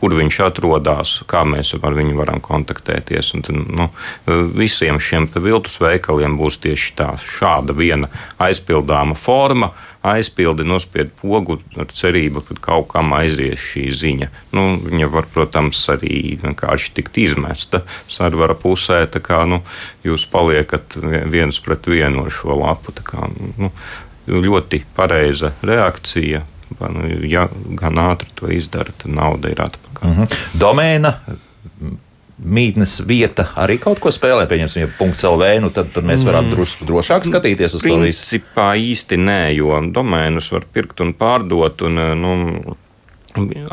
[0.00, 3.34] kur viņš atrodas, kā mēs ar viņu varam kontaktēties.
[3.36, 3.88] Un, nu,
[4.56, 8.10] visiem šiem viltus veikaliem būs tieši tā, šāda viena
[8.40, 9.72] aizpildāma forma.
[10.00, 14.28] Aizpildi, nospied pogu ar cerību, ka kaut kam aizies šī ziņa.
[14.56, 19.02] Nu, viņa var, protams, arī vienkārši tikt izmesta sarvara pusē.
[19.20, 19.60] Kā, nu,
[20.06, 20.96] jūs paliekat
[21.28, 22.96] viens pret vienu ar šo lapu.
[23.04, 23.28] Kā,
[23.60, 23.68] nu,
[24.24, 26.46] ļoti pareiza reakcija
[26.78, 30.08] Nu, ja gan ātri to izdara, tad nauda ir atpakaļ.
[30.08, 30.36] Mm -hmm.
[30.60, 31.14] Domēna
[32.40, 34.46] mītnes vieta arī kaut ko spēlē.
[34.48, 36.54] Pieņemsim, ja punkts LV, nu tad, tad mēs varam mm.
[36.54, 38.22] drusku drošāk skatīties uz Principā to visu.
[38.24, 42.76] Principā īsti nē, jo domēnus var pirkt un pārdot, un nu,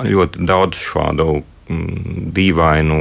[0.04, 2.98] ļoti daudz šādu dīvainu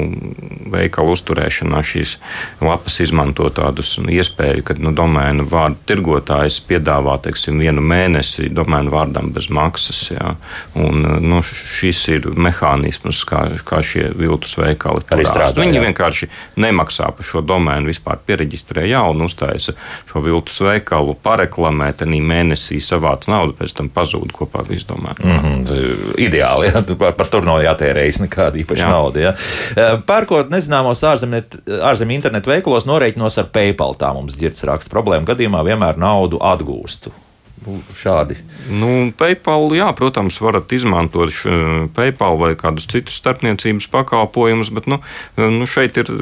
[0.73, 2.17] veikalu uzturēšanā šīs
[2.65, 9.31] lapas izmanto tādus iespēju, ka nu, domēnu vārdu tirgotājs piedāvā teiksim, vienu mēnesi domēnu vārdam
[9.35, 10.03] bez maksas.
[10.11, 10.35] Jā.
[10.79, 15.61] Un, nu, šis ir mehānisms, kā, kā šie viltus veikali strādā.
[15.61, 15.85] Viņi jā.
[15.89, 16.31] vienkārši
[16.63, 19.77] nemaksā par šo domēnu, vispār pieregistrē jaunu, uztaisa
[20.11, 25.23] šo viltus veikalu, pareklamē, tad mēnesī savāc naudu, pēc tam pazūd kopā visu domēnu.
[25.23, 29.21] Mm -hmm, ideāli, jā, par, par tur nav jātērējas nekādi tāda īpaša nauda.
[29.21, 29.35] Ja?
[29.77, 33.97] Eh, pērkot nezināmos ārzemju internetu veikalos, norēķinos ar PayPal.
[33.99, 37.13] Tā mums ģirds raksta problēma gadījumā vienmēr naudu atgūstu.
[37.67, 38.37] Nu, šādi.
[38.69, 41.33] Nu, PayPal, jā, protams, varat izmantot
[41.97, 45.01] PayPal vai kādus citus starpniecības pakalpojumus, bet nu,
[45.41, 46.13] nu, šeit ir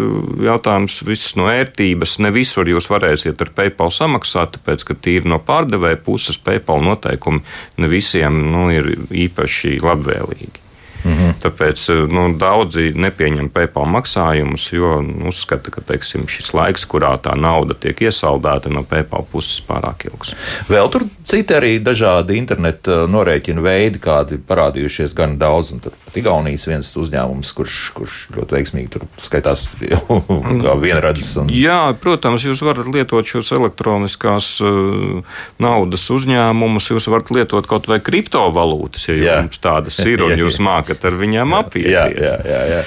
[0.47, 2.17] jautājums viss no ērtības.
[2.25, 7.43] Ne visur jūs varēsiet ar PayPal samaksāt, tāpēc, ka tīri no pārdevēja puses PayPal noteikumi
[7.83, 8.95] ne visiem nu, ir
[9.27, 10.64] īpaši labvēlīgi.
[11.05, 11.35] -hmm.
[11.45, 17.35] Tāpēc eh, nu, daudzi nepieņem PayPal maksājumus, jo uzskata, ka teiksim, šis laiks, kurā tā
[17.37, 20.35] nauda tiek iesaldēta no PayPal puses, ir pārāk ilgs.
[20.69, 25.73] Vēl tur citi arī dažādi interneta norēķinu veidi, kādi parādījušies gan daudz.
[25.85, 29.67] Pat Igaunijas viens uzņēmums, kurš, kurš ļoti veiksmīgi tur skaitās
[30.65, 31.33] kā vienradzes.
[31.43, 31.53] Un...
[31.53, 35.25] Jā, protams, jūs varat lietot šos elektroniskās uh,
[35.63, 39.39] naudas uzņēmumus, jūs varat lietot kaut vai kriptovalūtas, ja jā.
[39.43, 41.93] jums tādas ir un jūs mākat sākat ar viņiem apieties.
[41.93, 42.85] Jā, jā, jā, jā.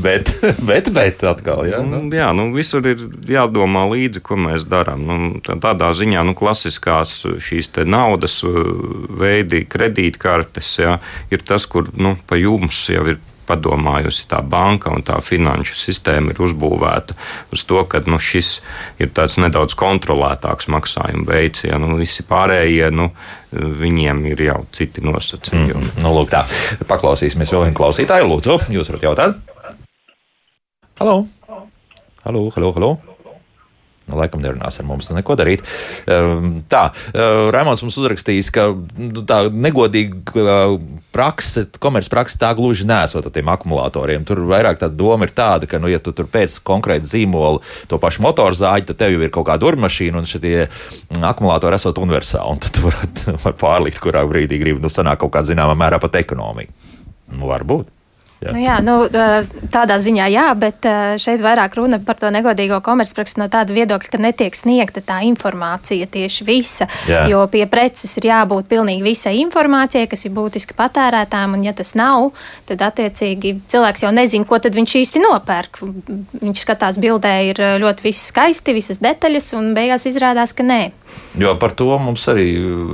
[0.00, 0.30] Bet,
[0.68, 2.04] bet, bet atkal, jā, nu.
[2.14, 5.02] jā, nu, visur ir jādomā līdzi, ko mēs darām.
[5.02, 8.62] Nu, tādā ziņā nu, klasiskās šīs naudas uh,
[9.10, 13.18] veidi, kredītkartes, jā, ir tas, kur nu, pa jums jau ir
[13.50, 17.16] padomājusi tā banka un tā finanšu sistēma ir uzbūvēta
[17.54, 18.52] uz to, ka nu, šis
[19.02, 21.66] ir tāds nedaudz kontrolētāks maksājuma veids.
[21.66, 23.10] Ja, nu, visi pārējie, nu,
[23.52, 25.74] viņiem ir jau citi nosacījumi.
[25.74, 26.44] Mm, nu, lūk, tā.
[26.90, 28.30] Paklausīsimies vēl vienu klausītāju.
[28.30, 29.38] Lūdzu, jūs varat jautāt?
[31.00, 31.22] Halo!
[32.20, 33.09] Halo, halo, halo!
[34.10, 35.62] Nu, laikam nerunās ar mums, nu neko darīt.
[36.10, 40.48] Ehm, tā, ehm, Raimons mums uzrakstījis, ka nu, tā negodīga
[41.14, 44.24] prakse, komercprakse tā gluži nesot ar tiem akumulatoriem.
[44.26, 48.00] Tur vairāk tā doma ir tāda, ka, nu, ja tu tur pēc konkrēta zīmola to
[48.02, 50.66] pašu motorzāģi, tad tev jau ir kaut kāda urmašīna un šie
[51.20, 52.56] akumulatori esot universāli.
[52.56, 56.02] Un tad tu vari var pārlikt, kurā brīdī gribi, nu, sanāk kaut kādā zināmā mērā
[56.02, 56.70] pat ekonomija.
[57.30, 57.99] Nu, varbūt.
[58.40, 58.52] Jā.
[58.54, 58.94] Nu, jā, nu,
[59.72, 60.86] tādā ziņā jā, bet
[61.20, 66.08] šeit vairāk runa par to negodīgo komercpraksu no tāda viedokļa, ka netiek sniegta tā informācija
[66.08, 66.88] tieši visa.
[67.10, 67.26] Jā.
[67.28, 71.92] Jo pie preces ir jābūt pilnīgi visai informācijai, kas ir būtiski patērētām, un ja tas
[71.98, 72.30] nav,
[72.70, 75.82] tad attiecīgi cilvēks jau nezina, ko tad viņš īsti nopērk.
[76.40, 80.80] Viņš skatās bildē, ir ļoti viss skaisti, visas detaļas, un beigās izrādās, ka nē.
[81.38, 82.48] Jo par to mums arī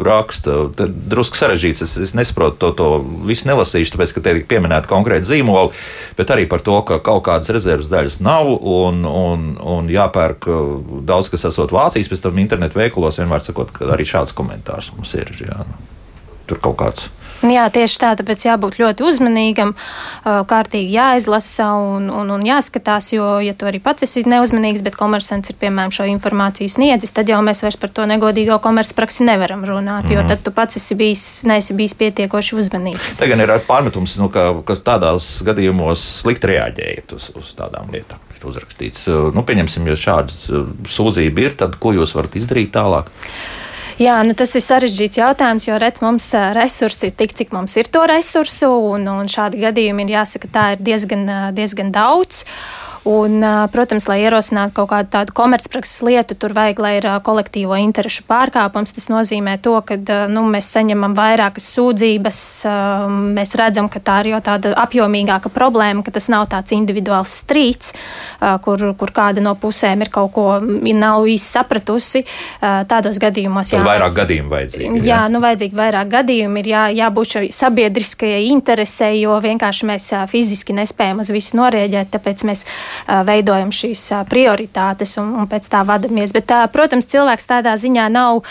[0.04, 0.66] raksta.
[0.76, 1.82] Drusku sarežģīts.
[1.86, 2.88] Es, es nesaprotu to, to
[3.28, 5.70] visu nelasīšu, tāpēc, ka te ir pieminēta konkrēta zīmola,
[6.18, 10.72] bet arī par to, ka kaut kādas rezerves daļas nav un, un, un jāpērk uh,
[11.06, 15.14] daudz, kas esot Vācijas, pēc tam internetu veikalos vienmēr sakot, ka arī šāds komentārs mums
[15.18, 15.30] ir.
[15.44, 15.62] Jā.
[16.46, 17.08] Tur kaut kāds
[17.44, 19.74] Jā, tieši tā, tāpēc jābūt ļoti uzmanīgam,
[20.24, 25.52] kārtīgi jāizlasa un, un, un jāskatās, jo, ja tu arī pats esi neuzmanīgs, bet komersants
[25.52, 30.08] ir piemēram šo informāciju sniedzis, tad jau mēs vairs par to negodīgo komercpraksi nevaram runāt,
[30.12, 30.30] jo mm.
[30.32, 33.18] tad tu pats esi bijis, neesi bijis pietiekoši uzmanīgs.
[33.20, 38.22] Tagad ir pārmetums, nu, ka, ka tādās gadījumos slikti reaģējat uz, uz tādām lietām.
[38.36, 43.12] Ir uzrakstīts, nu, pieņemsim, ja šāda sūdzība ir, tad ko jūs varat izdarīt tālāk?
[43.96, 47.88] Jā, nu tas ir sarežģīts jautājums, jo redz, mums resursi ir tik, cik mums ir
[47.88, 51.24] to resursu, un, un šādi gadījumi ir jāsaka, tā ir diezgan,
[51.56, 52.42] diezgan daudz.
[53.06, 53.38] Un,
[53.70, 58.90] protams, lai ierosinātu kaut kādu tādu komercprakses lietu, tur vajag, lai ir kolektīvo interešu pārkāpums.
[58.96, 59.94] Tas nozīmē to, ka
[60.26, 62.40] nu, mēs saņemam vairākas sūdzības,
[63.36, 67.92] mēs redzam, ka tā ir jau tāda apjomīgāka problēma, ka tas nav tāds individuāls strīds,
[68.66, 72.24] kur, kur kāda no pusēm ir kaut ko nav īsti sapratusi.
[72.90, 73.84] Tādos gadījumos jā.
[73.86, 75.04] Vairāk gadījumu vajadzīgi.
[75.04, 80.10] Jā, jā nu vajadzīgi vairāk gadījumu, ir jā, jābūt šai sabiedriskajai interesei, jo vienkārši mēs
[80.34, 82.66] fiziski nespējam uz visu norēģēt, tāpēc mēs
[83.06, 86.34] veidojam šīs prioritātes un, un pēc tā vadamies.
[86.36, 88.42] Bet, protams, cilvēks tādā ziņā nav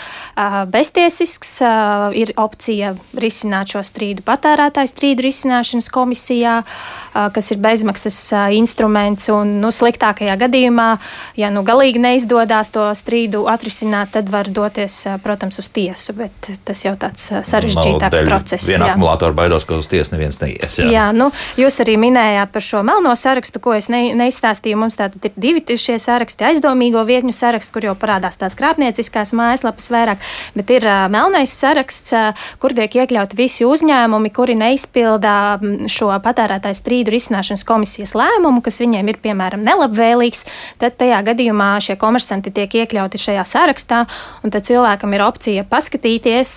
[0.72, 1.58] beztiesisks.
[2.16, 6.60] Ir opcija risināt šo strīdu patērētāju strīdu risināšanas komisijā,
[7.34, 8.18] kas ir bezmaksas
[8.56, 9.28] instruments.
[9.32, 10.88] Un, nu, sliktākajā gadījumā,
[11.38, 16.14] ja nu galīgi neizdodas to strīdu atrisināt, tad var doties, protams, uz tiesu.
[16.16, 18.68] Bet tas jau tāds sarežģītāks process.
[18.68, 20.78] Viena akumulātora baidos, ka uz tiesu neviens neies.
[20.80, 24.78] Jā, jā nu, jūs arī minējāt par šo melno sarakstu, ko es ne, ne, izstāstīju,
[24.80, 29.90] mums tātad ir divi šie saraksti, aizdomīgo vietņu saraksts, kur jau parādās tās krāpnieciskās mājaslapas
[29.92, 30.24] vairāk,
[30.56, 35.36] bet ir uh, melnais saraksts, uh, kur tiek iekļauti visi uzņēmumi, kuri neizpildā
[35.92, 40.44] šo patērētāju strīdu risināšanas komisijas lēmumu, kas viņiem ir, piemēram, nelabvēlīgs,
[40.82, 44.02] tad tajā gadījumā šie komersanti tiek iekļauti šajā sarakstā,
[44.44, 46.56] un tad cilvēkam ir opcija paskatīties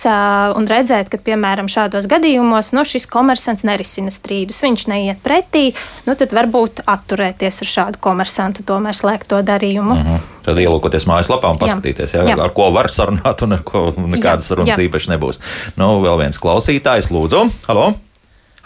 [0.56, 5.70] un redzēt, ka, piemēram, šādos gadījumos, nu, šis komersants nerisina strīdus, viņš neiet pretī,
[6.08, 9.94] nu, tad varbūt atturēties ar šādu komersantu tomēr slēgt to darījumu.
[9.94, 10.28] Mm -hmm.
[10.44, 12.24] Tad ielūkoties mājaslapā un paskatīties, jā.
[12.28, 15.40] Jā, ar ko var sarunāt un ar ko nekādas sarunas īpaši nebūs.
[15.76, 17.50] Nu, vēl viens klausītājs, lūdzu.
[17.68, 18.09] Halo!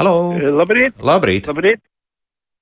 [0.00, 0.34] Halo.
[0.60, 0.96] Labrīt!
[0.98, 1.48] Labrīt!
[1.50, 1.82] Labrīt.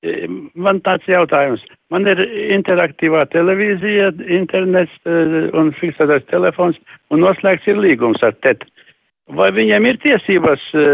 [0.03, 0.27] E,
[0.59, 1.63] man tāds jautājums.
[1.95, 2.21] Man ir
[2.57, 5.19] interaktīvā televīzija, internets e,
[5.57, 6.79] un fiksētais telefons,
[7.15, 8.67] un noslēgts ir līgums ar TET.
[9.33, 10.87] Vai viņiem ir tiesības e,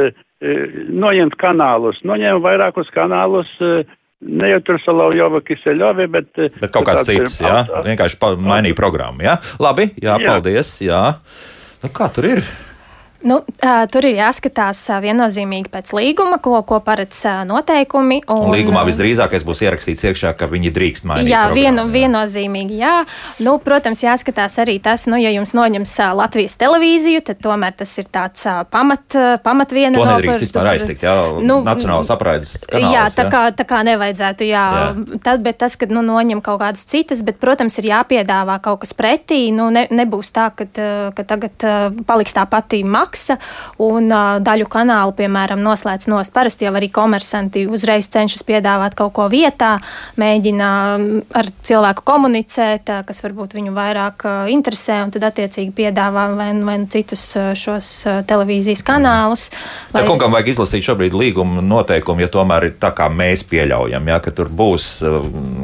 [0.94, 3.48] noņemt kanālus, noņemt vairākus kanālus
[4.18, 6.30] Ne jau tur Salaujova Kiseļovi, bet.
[6.42, 7.62] Eh, bet kaut kāds cits, jā?
[7.86, 9.36] Vienkārši mainīja programmu, jā?
[9.62, 10.32] Labi, jā, jā.
[10.32, 11.02] paldies, jā.
[11.84, 12.42] Nu, kā tur ir?
[13.26, 13.40] Nu,
[13.90, 18.20] tur ir jāskatās viennozīmīgi pēc līguma, ko, ko paredz noteikumi.
[18.30, 21.32] Un, un līgumā visdrīzākais būs ierakstīts iekšā, ka viņi drīkst mainīt.
[21.32, 21.90] Jā, vienu, jā.
[21.96, 22.78] viennozīmīgi.
[22.78, 22.92] Jā.
[23.42, 28.06] Nu, protams, jāskatās arī tas, nu, ja jums noņems Latvijas televīziju, tad tomēr tas ir
[28.14, 29.98] tāds pamat, pamatviena.
[29.98, 32.94] To nedrīkst vispār aiztikt, jā, nu, nacionāls apraides kanāls.
[32.94, 33.34] Jā, tā, jā.
[33.34, 34.64] Kā, tā kā nevajadzētu, jā.
[34.78, 35.18] jā.
[35.26, 38.94] Tad, bet tas, kad nu, noņem kaut kādas citas, bet, protams, ir jāpiedāvā kaut kas
[38.94, 39.48] pretī.
[39.50, 40.70] Nu, ne, nebūs tā, ka,
[41.18, 41.68] ka tagad
[42.06, 43.38] paliks tā pati maksa maksa,
[43.80, 44.08] un
[44.44, 46.34] daļu kanālu, piemēram, noslēdz nost.
[46.34, 49.78] Parasti jau arī komersanti uzreiz cenšas piedāvāt kaut ko vietā,
[50.20, 50.68] mēģina
[51.38, 56.88] ar cilvēku komunicēt, kas varbūt viņu vairāk interesē, un tad attiecīgi piedāvā vai, vai nu
[56.92, 57.90] citus šos
[58.28, 59.48] televīzijas kanālus.
[59.92, 60.02] Vai...
[60.02, 64.20] Tā kungam vajag izlasīt šobrīd līguma noteikumu, ja tomēr ir tā, kā mēs pieļaujam, ja,
[64.24, 64.90] ka tur būs,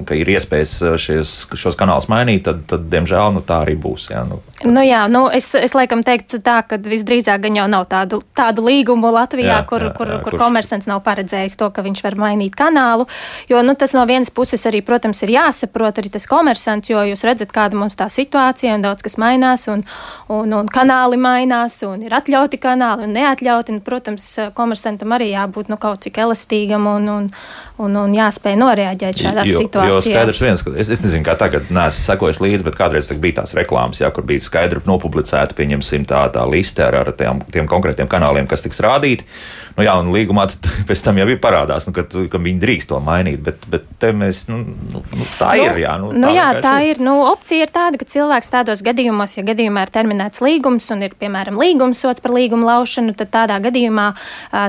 [0.09, 4.11] ka ir iespējas šies, šos kanālus mainīt, tad, tad diemžēl, nu, tā arī būs.
[4.12, 4.40] Ja, nu.
[4.64, 8.22] Nu, jā, nu, es, es laikam teiktu tā, ka visdrīzāk Latvijā gan jau nav tādu,
[8.35, 10.41] tādu līgumu Latvijā, jā, kur, jā, kur, jā, kur kurš...
[10.41, 13.07] komersants nav paredzējis to, ka viņš var mainīt kanālu.
[13.49, 17.24] Jo nu, tas no vienas puses arī, protams, ir jāsaprot arī tas komersants, jo jūs
[17.24, 19.85] redzat, kāda mums tā situācija un daudz kas mainās, un,
[20.28, 23.74] un, un kanāli mainās, un ir atļauti kanāli un neatļauti.
[23.74, 27.30] Un, protams, komersantam arī jābūt nu, kaut cik elastīgam un, un,
[27.83, 30.07] un, un jāspēj noreaģēt šādās jo, situācijās.
[30.07, 33.41] Jo skaidrs viens, ka es, es nezinu, kā tagad neesmu sekojis līdzi, bet kādreiz bija
[33.41, 37.70] tās reklāmas, jā, kur bija skaidri nopublicēta, pieņemsim, tā, tā liste ar, ar tiem, tiem
[37.70, 39.27] konkrētiem kanāliem, kas tiks rādīti.
[39.75, 40.47] Nu, jā, un līgumā
[40.89, 43.41] pēc tam jau ir parādās, nu, ka, ka viņi drīkst to mainīt.
[43.45, 45.81] Bet, bet te mēs, nu, nu, nu, tā nu, ir.
[45.83, 47.01] Jā, nu, nu, tā, jā, tā ir.
[47.03, 51.16] Nu, opcija ir tāda, ka cilvēks tādos gadījumos, ja gadījumā ir terminēts līgums un ir,
[51.18, 54.07] piemēram, līgumsots par līgumu laušanu, tad tādā gadījumā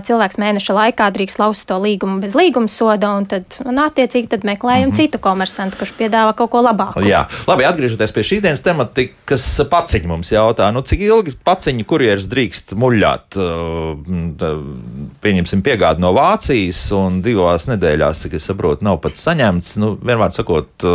[0.08, 4.48] cilvēks mēneša laikā drīkst laust to līgumu bez līguma soda, un tad, un attiecīgi, tad
[4.48, 5.06] meklējam mm -hmm.
[5.06, 7.06] citu komersantu, kurš piedāvā kaut ko labāku.
[7.06, 12.30] Jā, labi, atgriežoties pie šīs dienas tematikas, paciņi mums jautā, nu, cik ilgi paciņu kurjeris
[12.32, 13.38] drīkst muļāt?
[13.38, 19.76] Uh, pieņemsim, piegādi no Vācijas, un divās nedēļās, cik es saprotu, nav pat saņemts.
[19.82, 20.86] Nu, vienmēr sakot,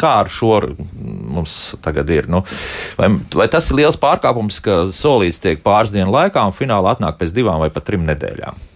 [0.00, 2.30] kā ar šo mums tagad ir.
[2.30, 2.44] Nu,
[2.98, 7.20] vai, vai tas ir liels pārkāpums, ka solīts tiek pāris dienu laikā un finālā atnāk
[7.20, 8.68] pēc divām vai pat trim nedēļām?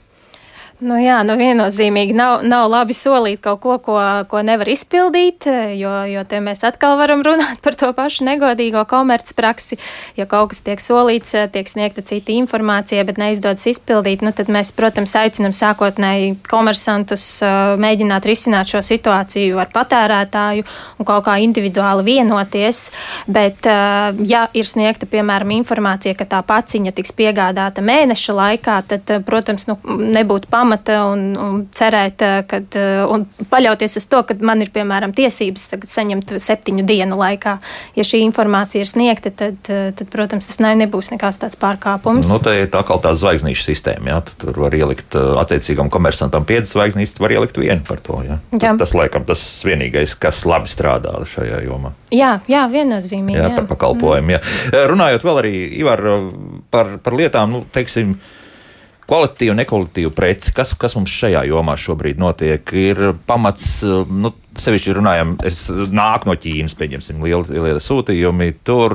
[0.83, 5.47] Nu jā, nu viennozīmīgi nav, nav labi solīt kaut ko, ko, ko nevar izpildīt,
[5.79, 9.79] jo, jo te mēs atkal varam runāt par to pašu negodīgo komercpraksi.
[10.19, 14.73] Ja kaut kas tiek solīts, tiek sniegta cita informācija, bet neizdodas izpildīt, nu tad mēs,
[14.75, 17.29] protams, aicinam sākotnēji komersantus
[17.79, 20.67] mēģināt risināt šo situāciju ar patērētāju
[20.99, 22.89] un kaut kā individuāli vienoties.
[23.31, 23.71] Bet,
[24.27, 29.79] ja ir sniegta, piemēram, informācija, ka tā paciņa tiks piegādāta mēneša laikā, tad, protams, nu,
[29.87, 34.63] nebūtu pamata pamata un, un cerēt, eh, kad, eh, un paļauties uz to, ka man
[34.63, 37.59] ir, piemēram, tiesības saņemt septiņu dienu laikā.
[37.97, 42.29] Ja šī informācija ir sniegta, tad, eh, tad protams, tas ne, nebūs nekāds tāds pārkāpums.
[42.29, 44.07] Nu, tā ir tā kā tā zvaigznīša sistēma.
[44.07, 44.23] Jā.
[44.39, 48.23] Tur var ielikt attiecīgam komersantam piecas zvaigznītes, var ielikt vienu par to.
[48.27, 48.39] Jā.
[48.57, 48.77] Jā.
[48.79, 51.93] Tas, laikam, tas vienīgais, kas labi strādā šajā jomā.
[52.13, 53.39] Jā, jā viennozīmīgi.
[53.39, 53.57] Jā, jā.
[53.57, 54.37] par pakalpojumu.
[54.37, 54.41] Jā.
[54.89, 56.01] Runājot vēl arī Ivar,
[56.71, 58.17] par, par lietām, nu, teiksim,
[59.03, 63.81] Kvalitīva un nekvalitīva preci, kas, kas mums šajā jomā šobrīd notiek, ir pamats.
[64.09, 68.51] Nu, Sevišķi runājam, es nāku no Ķīnas, pieņemsim, liela, liela sūtījumi.
[68.69, 68.93] Tur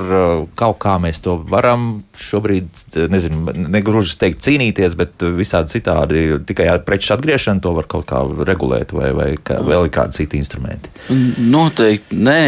[0.58, 2.68] kaut kā mēs to varam šobrīd,
[3.10, 8.22] nezinu, negluži teikt cīnīties, bet visādi citādi tikai ar preču atgriešanu to var kaut kā
[8.46, 10.94] regulēt, vai, vai kā, vēl ir kādi citi instrumenti.
[11.42, 12.40] Noteikti nē.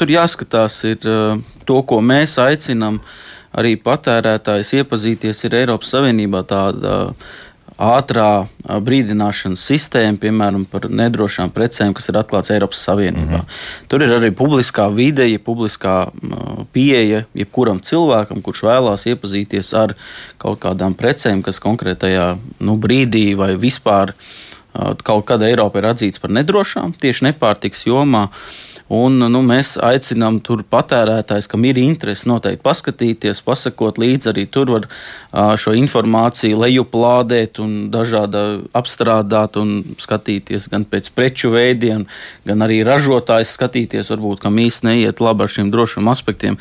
[0.00, 3.02] Tur jāskatās ir to, ko mēs aicinām.
[3.04, 6.96] Uh, arī patērētājs iepazīties ar Eiropas Savienībā tāda
[7.78, 13.38] ātrā brīdināšanas sistēma, piemēram, par nedrošām precēm, kas ir atklāts Eiropas Savienībā.
[13.38, 13.86] Mm -hmm.
[13.88, 16.10] Tur ir arī publiskā vide, ja publiskā
[16.72, 19.94] pieeja jebkuram cilvēkam, kurš vēlās iepazīties ar
[20.38, 24.12] kaut kādām precēm, kas konkrētajā nu, brīdī vai vispār
[25.02, 28.22] kaut kad Eiropa ir atzīts par nedrošām, tieši nepārtiks jomā.
[28.22, 34.30] Uh, Un, nu, mēs aicinām tur patērētājs, kam ir interese, noteikti paskatīties, pasakot līdzi.
[34.32, 34.88] Arī tur var
[35.60, 38.44] šo informāciju lejuplādēt un dažādi
[38.78, 42.06] apstrādāt un skatīties gan pēc preču veidiem,
[42.48, 46.56] gan arī ražotājs skatīties, varbūt kam īsti neiet labi ar šiem drošiem aspektiem.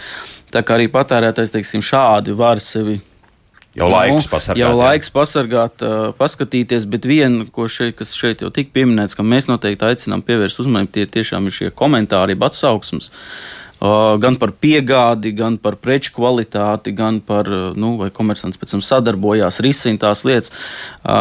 [0.52, 3.00] Tā kā arī patērētājs teiksim, šādi var sevi
[3.78, 4.62] Jau laiks pasargāt.
[4.62, 5.84] Jau laiks pasargāt,
[6.18, 10.94] paskatīties, bet viena, šeit, kas šeit jau tika pieminēts, ka mēs noteikti aicinām pievērst uzmanību,
[10.96, 13.12] tie tiešām ir šie komentāri, atsauksmes.
[13.78, 19.62] Gan par piegādi, gan par preču kvalitāti, gan par, nu, vai komersants pēc tam sadarbojās,
[19.62, 20.50] risina tās lietas.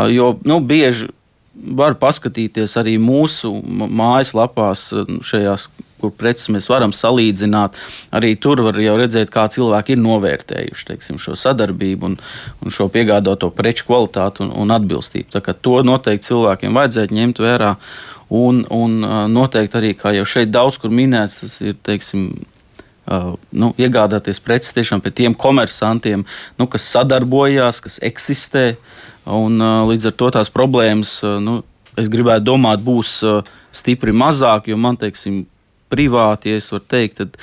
[0.09, 1.11] Jo, nu, bieži
[1.53, 4.89] var paskatīties arī mūsu mājaslapās,
[5.25, 5.69] šajās
[6.01, 7.77] kur preces mēs varam salīdzināt.
[8.17, 12.19] Arī tur var jau redzēt, kā cilvēki ir novērtējuši teiksim, šo sadarbību un,
[12.63, 15.41] un šo piegādāto preču kvalitāti un, un atbilstību.
[15.67, 17.77] To noteikti cilvēkiem vajadzētu ņemt vērā.
[18.37, 18.99] Un, un
[19.31, 22.31] noteikti arī, kā jau šeit daudz kur minēts, tas ir teiksim,
[23.07, 26.25] Uh, nu, iegādāties preces tiešām pie tiem komersantiem,
[26.59, 28.65] nu, kas sadarbojās, kas eksistē.
[29.31, 31.61] Un, uh, līdz ar to tās problēmas, uh, nu,
[31.95, 33.21] es gribētu domāt, būs
[33.71, 35.45] stipri mazāk, jo man, teiksim,
[35.93, 37.37] privāti, ja es varu teikt, tad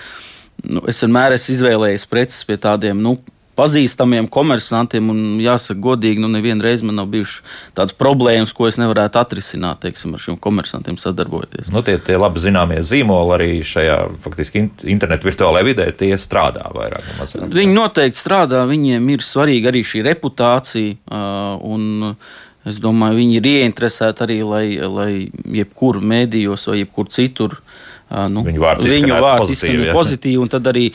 [0.63, 3.17] nu, es vienmēr esmu izvēlējies preces pie tādiem nu,
[3.57, 5.09] pazīstamiem komersantiem.
[5.13, 7.41] Un, jāsaka, godīgi, nu, nevienu reizi man nav bijušas
[7.77, 11.71] tādas problēmas, ko es nevarētu atrisināt teiksim, ar šiem komersantiem sadarbojoties.
[11.73, 17.11] Nu, tie, tie labi zināmie zīmoli arī šajā faktiski internetu virtuālajā vidē, tie strādā vairāk.
[17.53, 21.21] Viņi noteikti strādā, viņiem ir svarīga arī šī reputācija.
[21.63, 22.17] Un,
[22.63, 25.09] Es domāju, viņi ir ieinteresēti arī, lai, lai
[25.51, 27.57] jebkur mēdījos vai jebkur citur
[28.33, 29.95] nu, viņu vārds viņu vārds pozitīvi, ja?
[29.97, 30.85] pozitīvi, un tad arī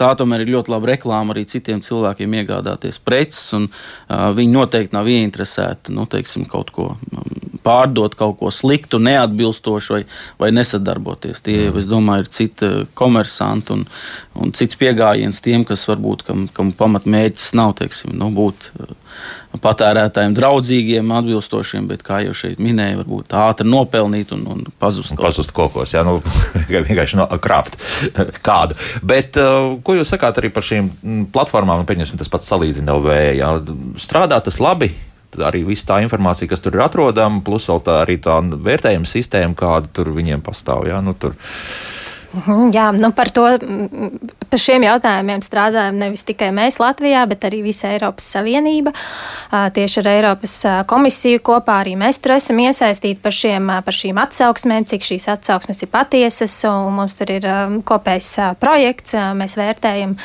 [0.00, 3.68] tā tomēr ir ļoti laba reklāma arī citiem cilvēkiem iegādāties preces, un
[4.08, 6.92] viņi noteikti nav ieinteresēti, nu, teiksim, kaut ko
[7.64, 10.02] pārdot kaut ko sliktu, neatbilstošu vai,
[10.40, 11.42] vai nesadarboties.
[11.44, 11.78] Tie, mm.
[11.82, 13.86] es domāju, ir citi komersanti un,
[14.38, 18.70] un cits pieejams tiem, kas varbūt kam, kam pamatmērķis nav teiksim, nu, būt
[19.62, 25.12] patērētājiem draudzīgiem, atbilstošiem, bet, kā jau šeit minēja, varbūt ātri nopelnīt un, un pazust.
[25.12, 26.18] Un pazust kokos, jā, nu,
[26.72, 27.76] vienkārši no, krāpt
[28.48, 28.78] kādu.
[29.04, 30.90] Bet, uh, ko jūs sakāt arī par šīm
[31.34, 33.54] platformām, nu, pieņemsim, tas pats salīdzina LV, jā,
[34.02, 34.92] strādā tas labi?
[35.40, 39.56] Arī viss tā informācija, kas tur ir atrodama, plus vēl tā arī tā vērtējuma sistēma,
[39.58, 40.86] kāda tur viņiem pastāv.
[40.90, 41.36] Jā, nu, tur.
[42.32, 43.44] Mhm, jā, nu par to,
[44.48, 48.94] par šiem jautājumiem strādājam nevis tikai mēs Latvijā, bet arī visa Eiropas Savienība.
[49.52, 50.54] Tieši ar Eiropas
[50.88, 55.84] komisiju kopā arī mēs tur esam iesaistīti par, šiem, par šīm atsauksmēm, cik šīs atsauksmes
[55.84, 57.48] ir patiesas, mums tur ir
[57.88, 58.30] kopējs
[58.62, 59.18] projekts.
[59.36, 60.16] Mēs vērtējam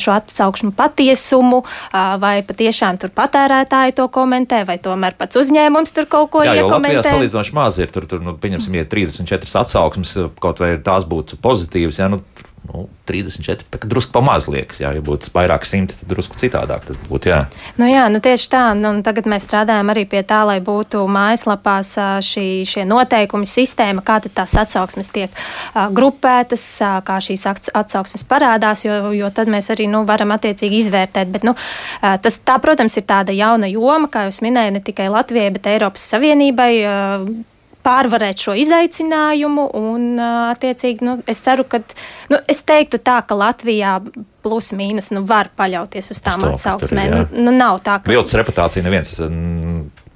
[0.00, 1.60] šo atsauksmu patiesumu,
[1.92, 7.02] vai patiešām tur patērētāji to komentē, vai tomēr pats uzņēmums tur kaut ko jā, iekomentē.
[7.02, 7.92] Jā, salīdzinoši maz ir.
[7.92, 12.00] Tur, tur nu, pieņemsim, ja 34 atsauksmes, kaut vai tās būtu pozitīvas.
[12.02, 12.22] Ja, nu,
[12.68, 13.66] nu, 34.
[13.72, 17.30] Tā kā drusku pamaz liekas, jā, ja būtu vairāk simti, tad drusku citādāk tas būtu.
[17.32, 17.40] Jā,
[17.80, 18.62] nu jā nu tieši tā.
[18.78, 21.92] Nu, tagad mēs strādājam arī pie tā, lai būtu mājaslapās
[22.26, 25.42] šī, šie noteikumi, sistēma, kā tās atsauksmes tiek
[25.74, 26.64] grupētas,
[27.06, 31.32] kā šīs atsauksmes parādās, jo, jo tad mēs arī nu, varam attiecīgi izvērtēt.
[31.34, 31.56] Bet, nu,
[32.00, 36.06] tas, tā, protams, ir tāda jauna joma, kā jūs minējāt, ne tikai Latvijai, bet Eiropas
[36.14, 36.72] Savienībai
[37.84, 39.68] pārvarēt šo izaicinājumu.
[39.78, 40.06] Un,
[40.52, 41.82] attiecīgi, nu, es ceru, ka,
[42.32, 43.98] nu, es teiktu tā, ka Latvijā
[44.42, 47.14] plus mīnus nu, var paļauties uz tām atsauksmēm.
[47.14, 48.10] Nu, nu, nav tā, ka.
[48.12, 49.14] Vilcis reputācija neviens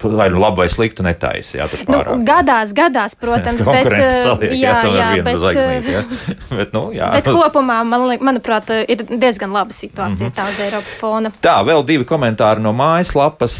[0.03, 1.59] vai nu labu vai sliktu netaisa.
[1.59, 3.88] Jā, nu, gadās, gadās, protams, bet,
[4.22, 6.03] saliek, jā, jā, jā, bet, zvaigznīt, jā.
[6.59, 7.11] bet, nu, jā.
[7.16, 10.36] bet kopumā, man, manuprāt, ir diezgan laba situācija mm -hmm.
[10.38, 11.32] tā uz Eiropas fona.
[11.42, 13.57] Tā, vēl divi komentāri no mājaslapas.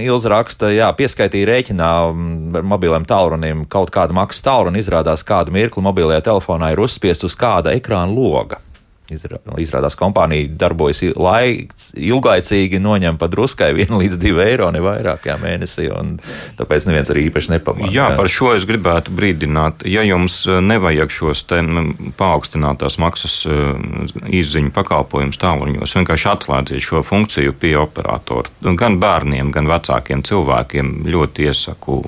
[0.00, 1.90] Ilza raksta, jā, pieskaitīja rēķinā
[2.62, 7.74] mobiliem tālrunim kaut kādu maksas tālruni, izrādās kādu mirkli mobilajā telefonā ir uzspiest uz kāda
[7.74, 8.58] ekrāna loga.
[9.08, 15.38] Izrādās, kompānija darbojas laiks, ilglaicīgi, noņem pa druskai 1 līdz 2 eiro, ne vairāk kā
[15.40, 15.86] mēnesī.
[16.58, 17.88] Tāpēc neviens arī īpaši nepamanā.
[17.94, 19.86] Jā, par šo es gribētu brīdināt.
[19.88, 21.46] Ja jums eh, nevajag šos
[22.18, 23.72] paaugstinātās maksas eh,
[24.40, 28.52] izziņu pakalpojumus tālruņos, vienkārši atslēdziet šo funkciju pie operatora.
[28.76, 32.02] Gan bērniem, gan vecākiem cilvēkiem ļoti iesaku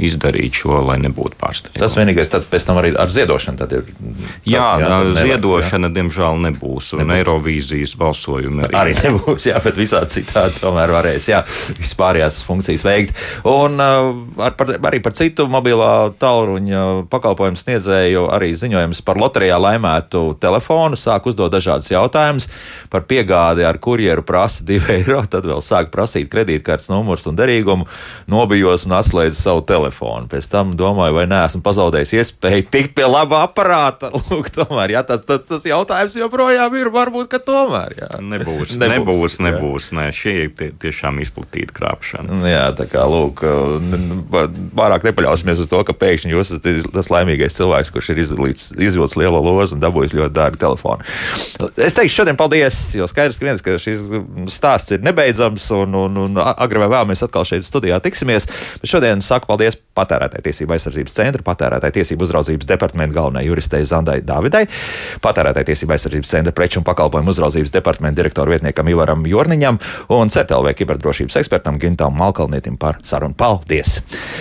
[0.00, 1.82] izdarīt šo, lai nebūtu pārsteigts.
[1.82, 3.60] Tas vienīgais, tad pēc tam arī ar ziedošanu.
[3.60, 5.96] Tad ir, tad, jā, jā ziedošana, jā.
[6.00, 6.92] diemžēl nebūs.
[6.96, 7.16] Un nebūs.
[7.20, 8.78] Eirovīzijas balsojumi arī.
[8.80, 11.42] arī nebūs, jā, bet visādi citādi tomēr varēs, jā,
[11.78, 13.16] vispārējās funkcijas veikt.
[13.50, 14.10] Un uh,
[14.46, 20.98] ar, par, arī par citu mobilā tālruņa pakalpojumu sniedzēju arī ziņojums par loterijā laimētu telefonu,
[21.00, 22.48] sāk uzdot dažādas jautājumas
[22.92, 27.88] par piegādi ar kurjeru prasa 2 eiro, tad vēl sāk prasīt kredītkartes numurs un derīgumu,
[28.30, 30.30] nobijos un atslēdzu savu telefonu.
[30.30, 34.12] Pēc tam domāju, vai neesmu pazaudējis iespēju tikt pie laba aparāta.
[34.30, 36.90] Lūk, tomēr, jā, tas, tas, tas jautājums joprojām joprojām ir.
[36.96, 38.08] Varbūt, ka tomēr jā.
[38.20, 38.76] nebūs.
[38.86, 39.38] Nebūs, nebūs.
[39.42, 42.38] nebūs nē, šī ir tie, tiešām izplatīta krāpšana.
[42.40, 43.42] Nu jā, tā kā lūk,
[44.76, 49.42] pārāk nepaļausimies uz to, ka pēkšņi jūs esat tas laimīgais cilvēks, kurš ir izvilcis lielo
[49.42, 51.06] lozu un dabūjis ļoti dārgu telefonu.
[51.82, 54.04] Es teikšu šodien paldies, jo skaidrs, ka viens, ka šis
[54.52, 58.48] stāsts ir nebeidzams un, un, un agri vai vēl mēs atkal šeit studijā tiksimies.
[58.82, 64.18] Bet šodien saku paldies patērētāju tiesību aizsardzības centra, patērētāju tiesību uzraudzības departamenta galvenajai juristei Zandai
[64.26, 64.66] Davidai,
[65.24, 69.78] patērētāju tiesību aizsardzības Savienības centra preču un pakalpojumu uzraudzības departamenta direktoru vietniekam Ivaram Jorniņam
[70.14, 73.34] un CETLV kiberdrošības ekspertam Gintam Malkalnietim par sarunu.
[73.34, 74.00] Paldies!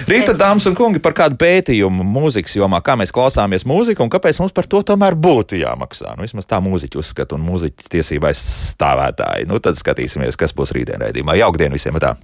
[0.10, 4.42] Rīta, dāmas un kungi, par kādu pētījumu mūzikas jomā, kā mēs klausāmies mūziku un kāpēc
[4.42, 6.16] mums par to tomēr būtu jāmaksā.
[6.16, 9.50] Nu, vismaz tā mūziķa uzskata un mūziķa tiesība aizstāvētāji.
[9.50, 11.38] Nu, tad skatīsimies, kas būs rītdien raidījumā.
[11.42, 11.96] Jaukdien visiem!
[11.96, 12.18] Tā.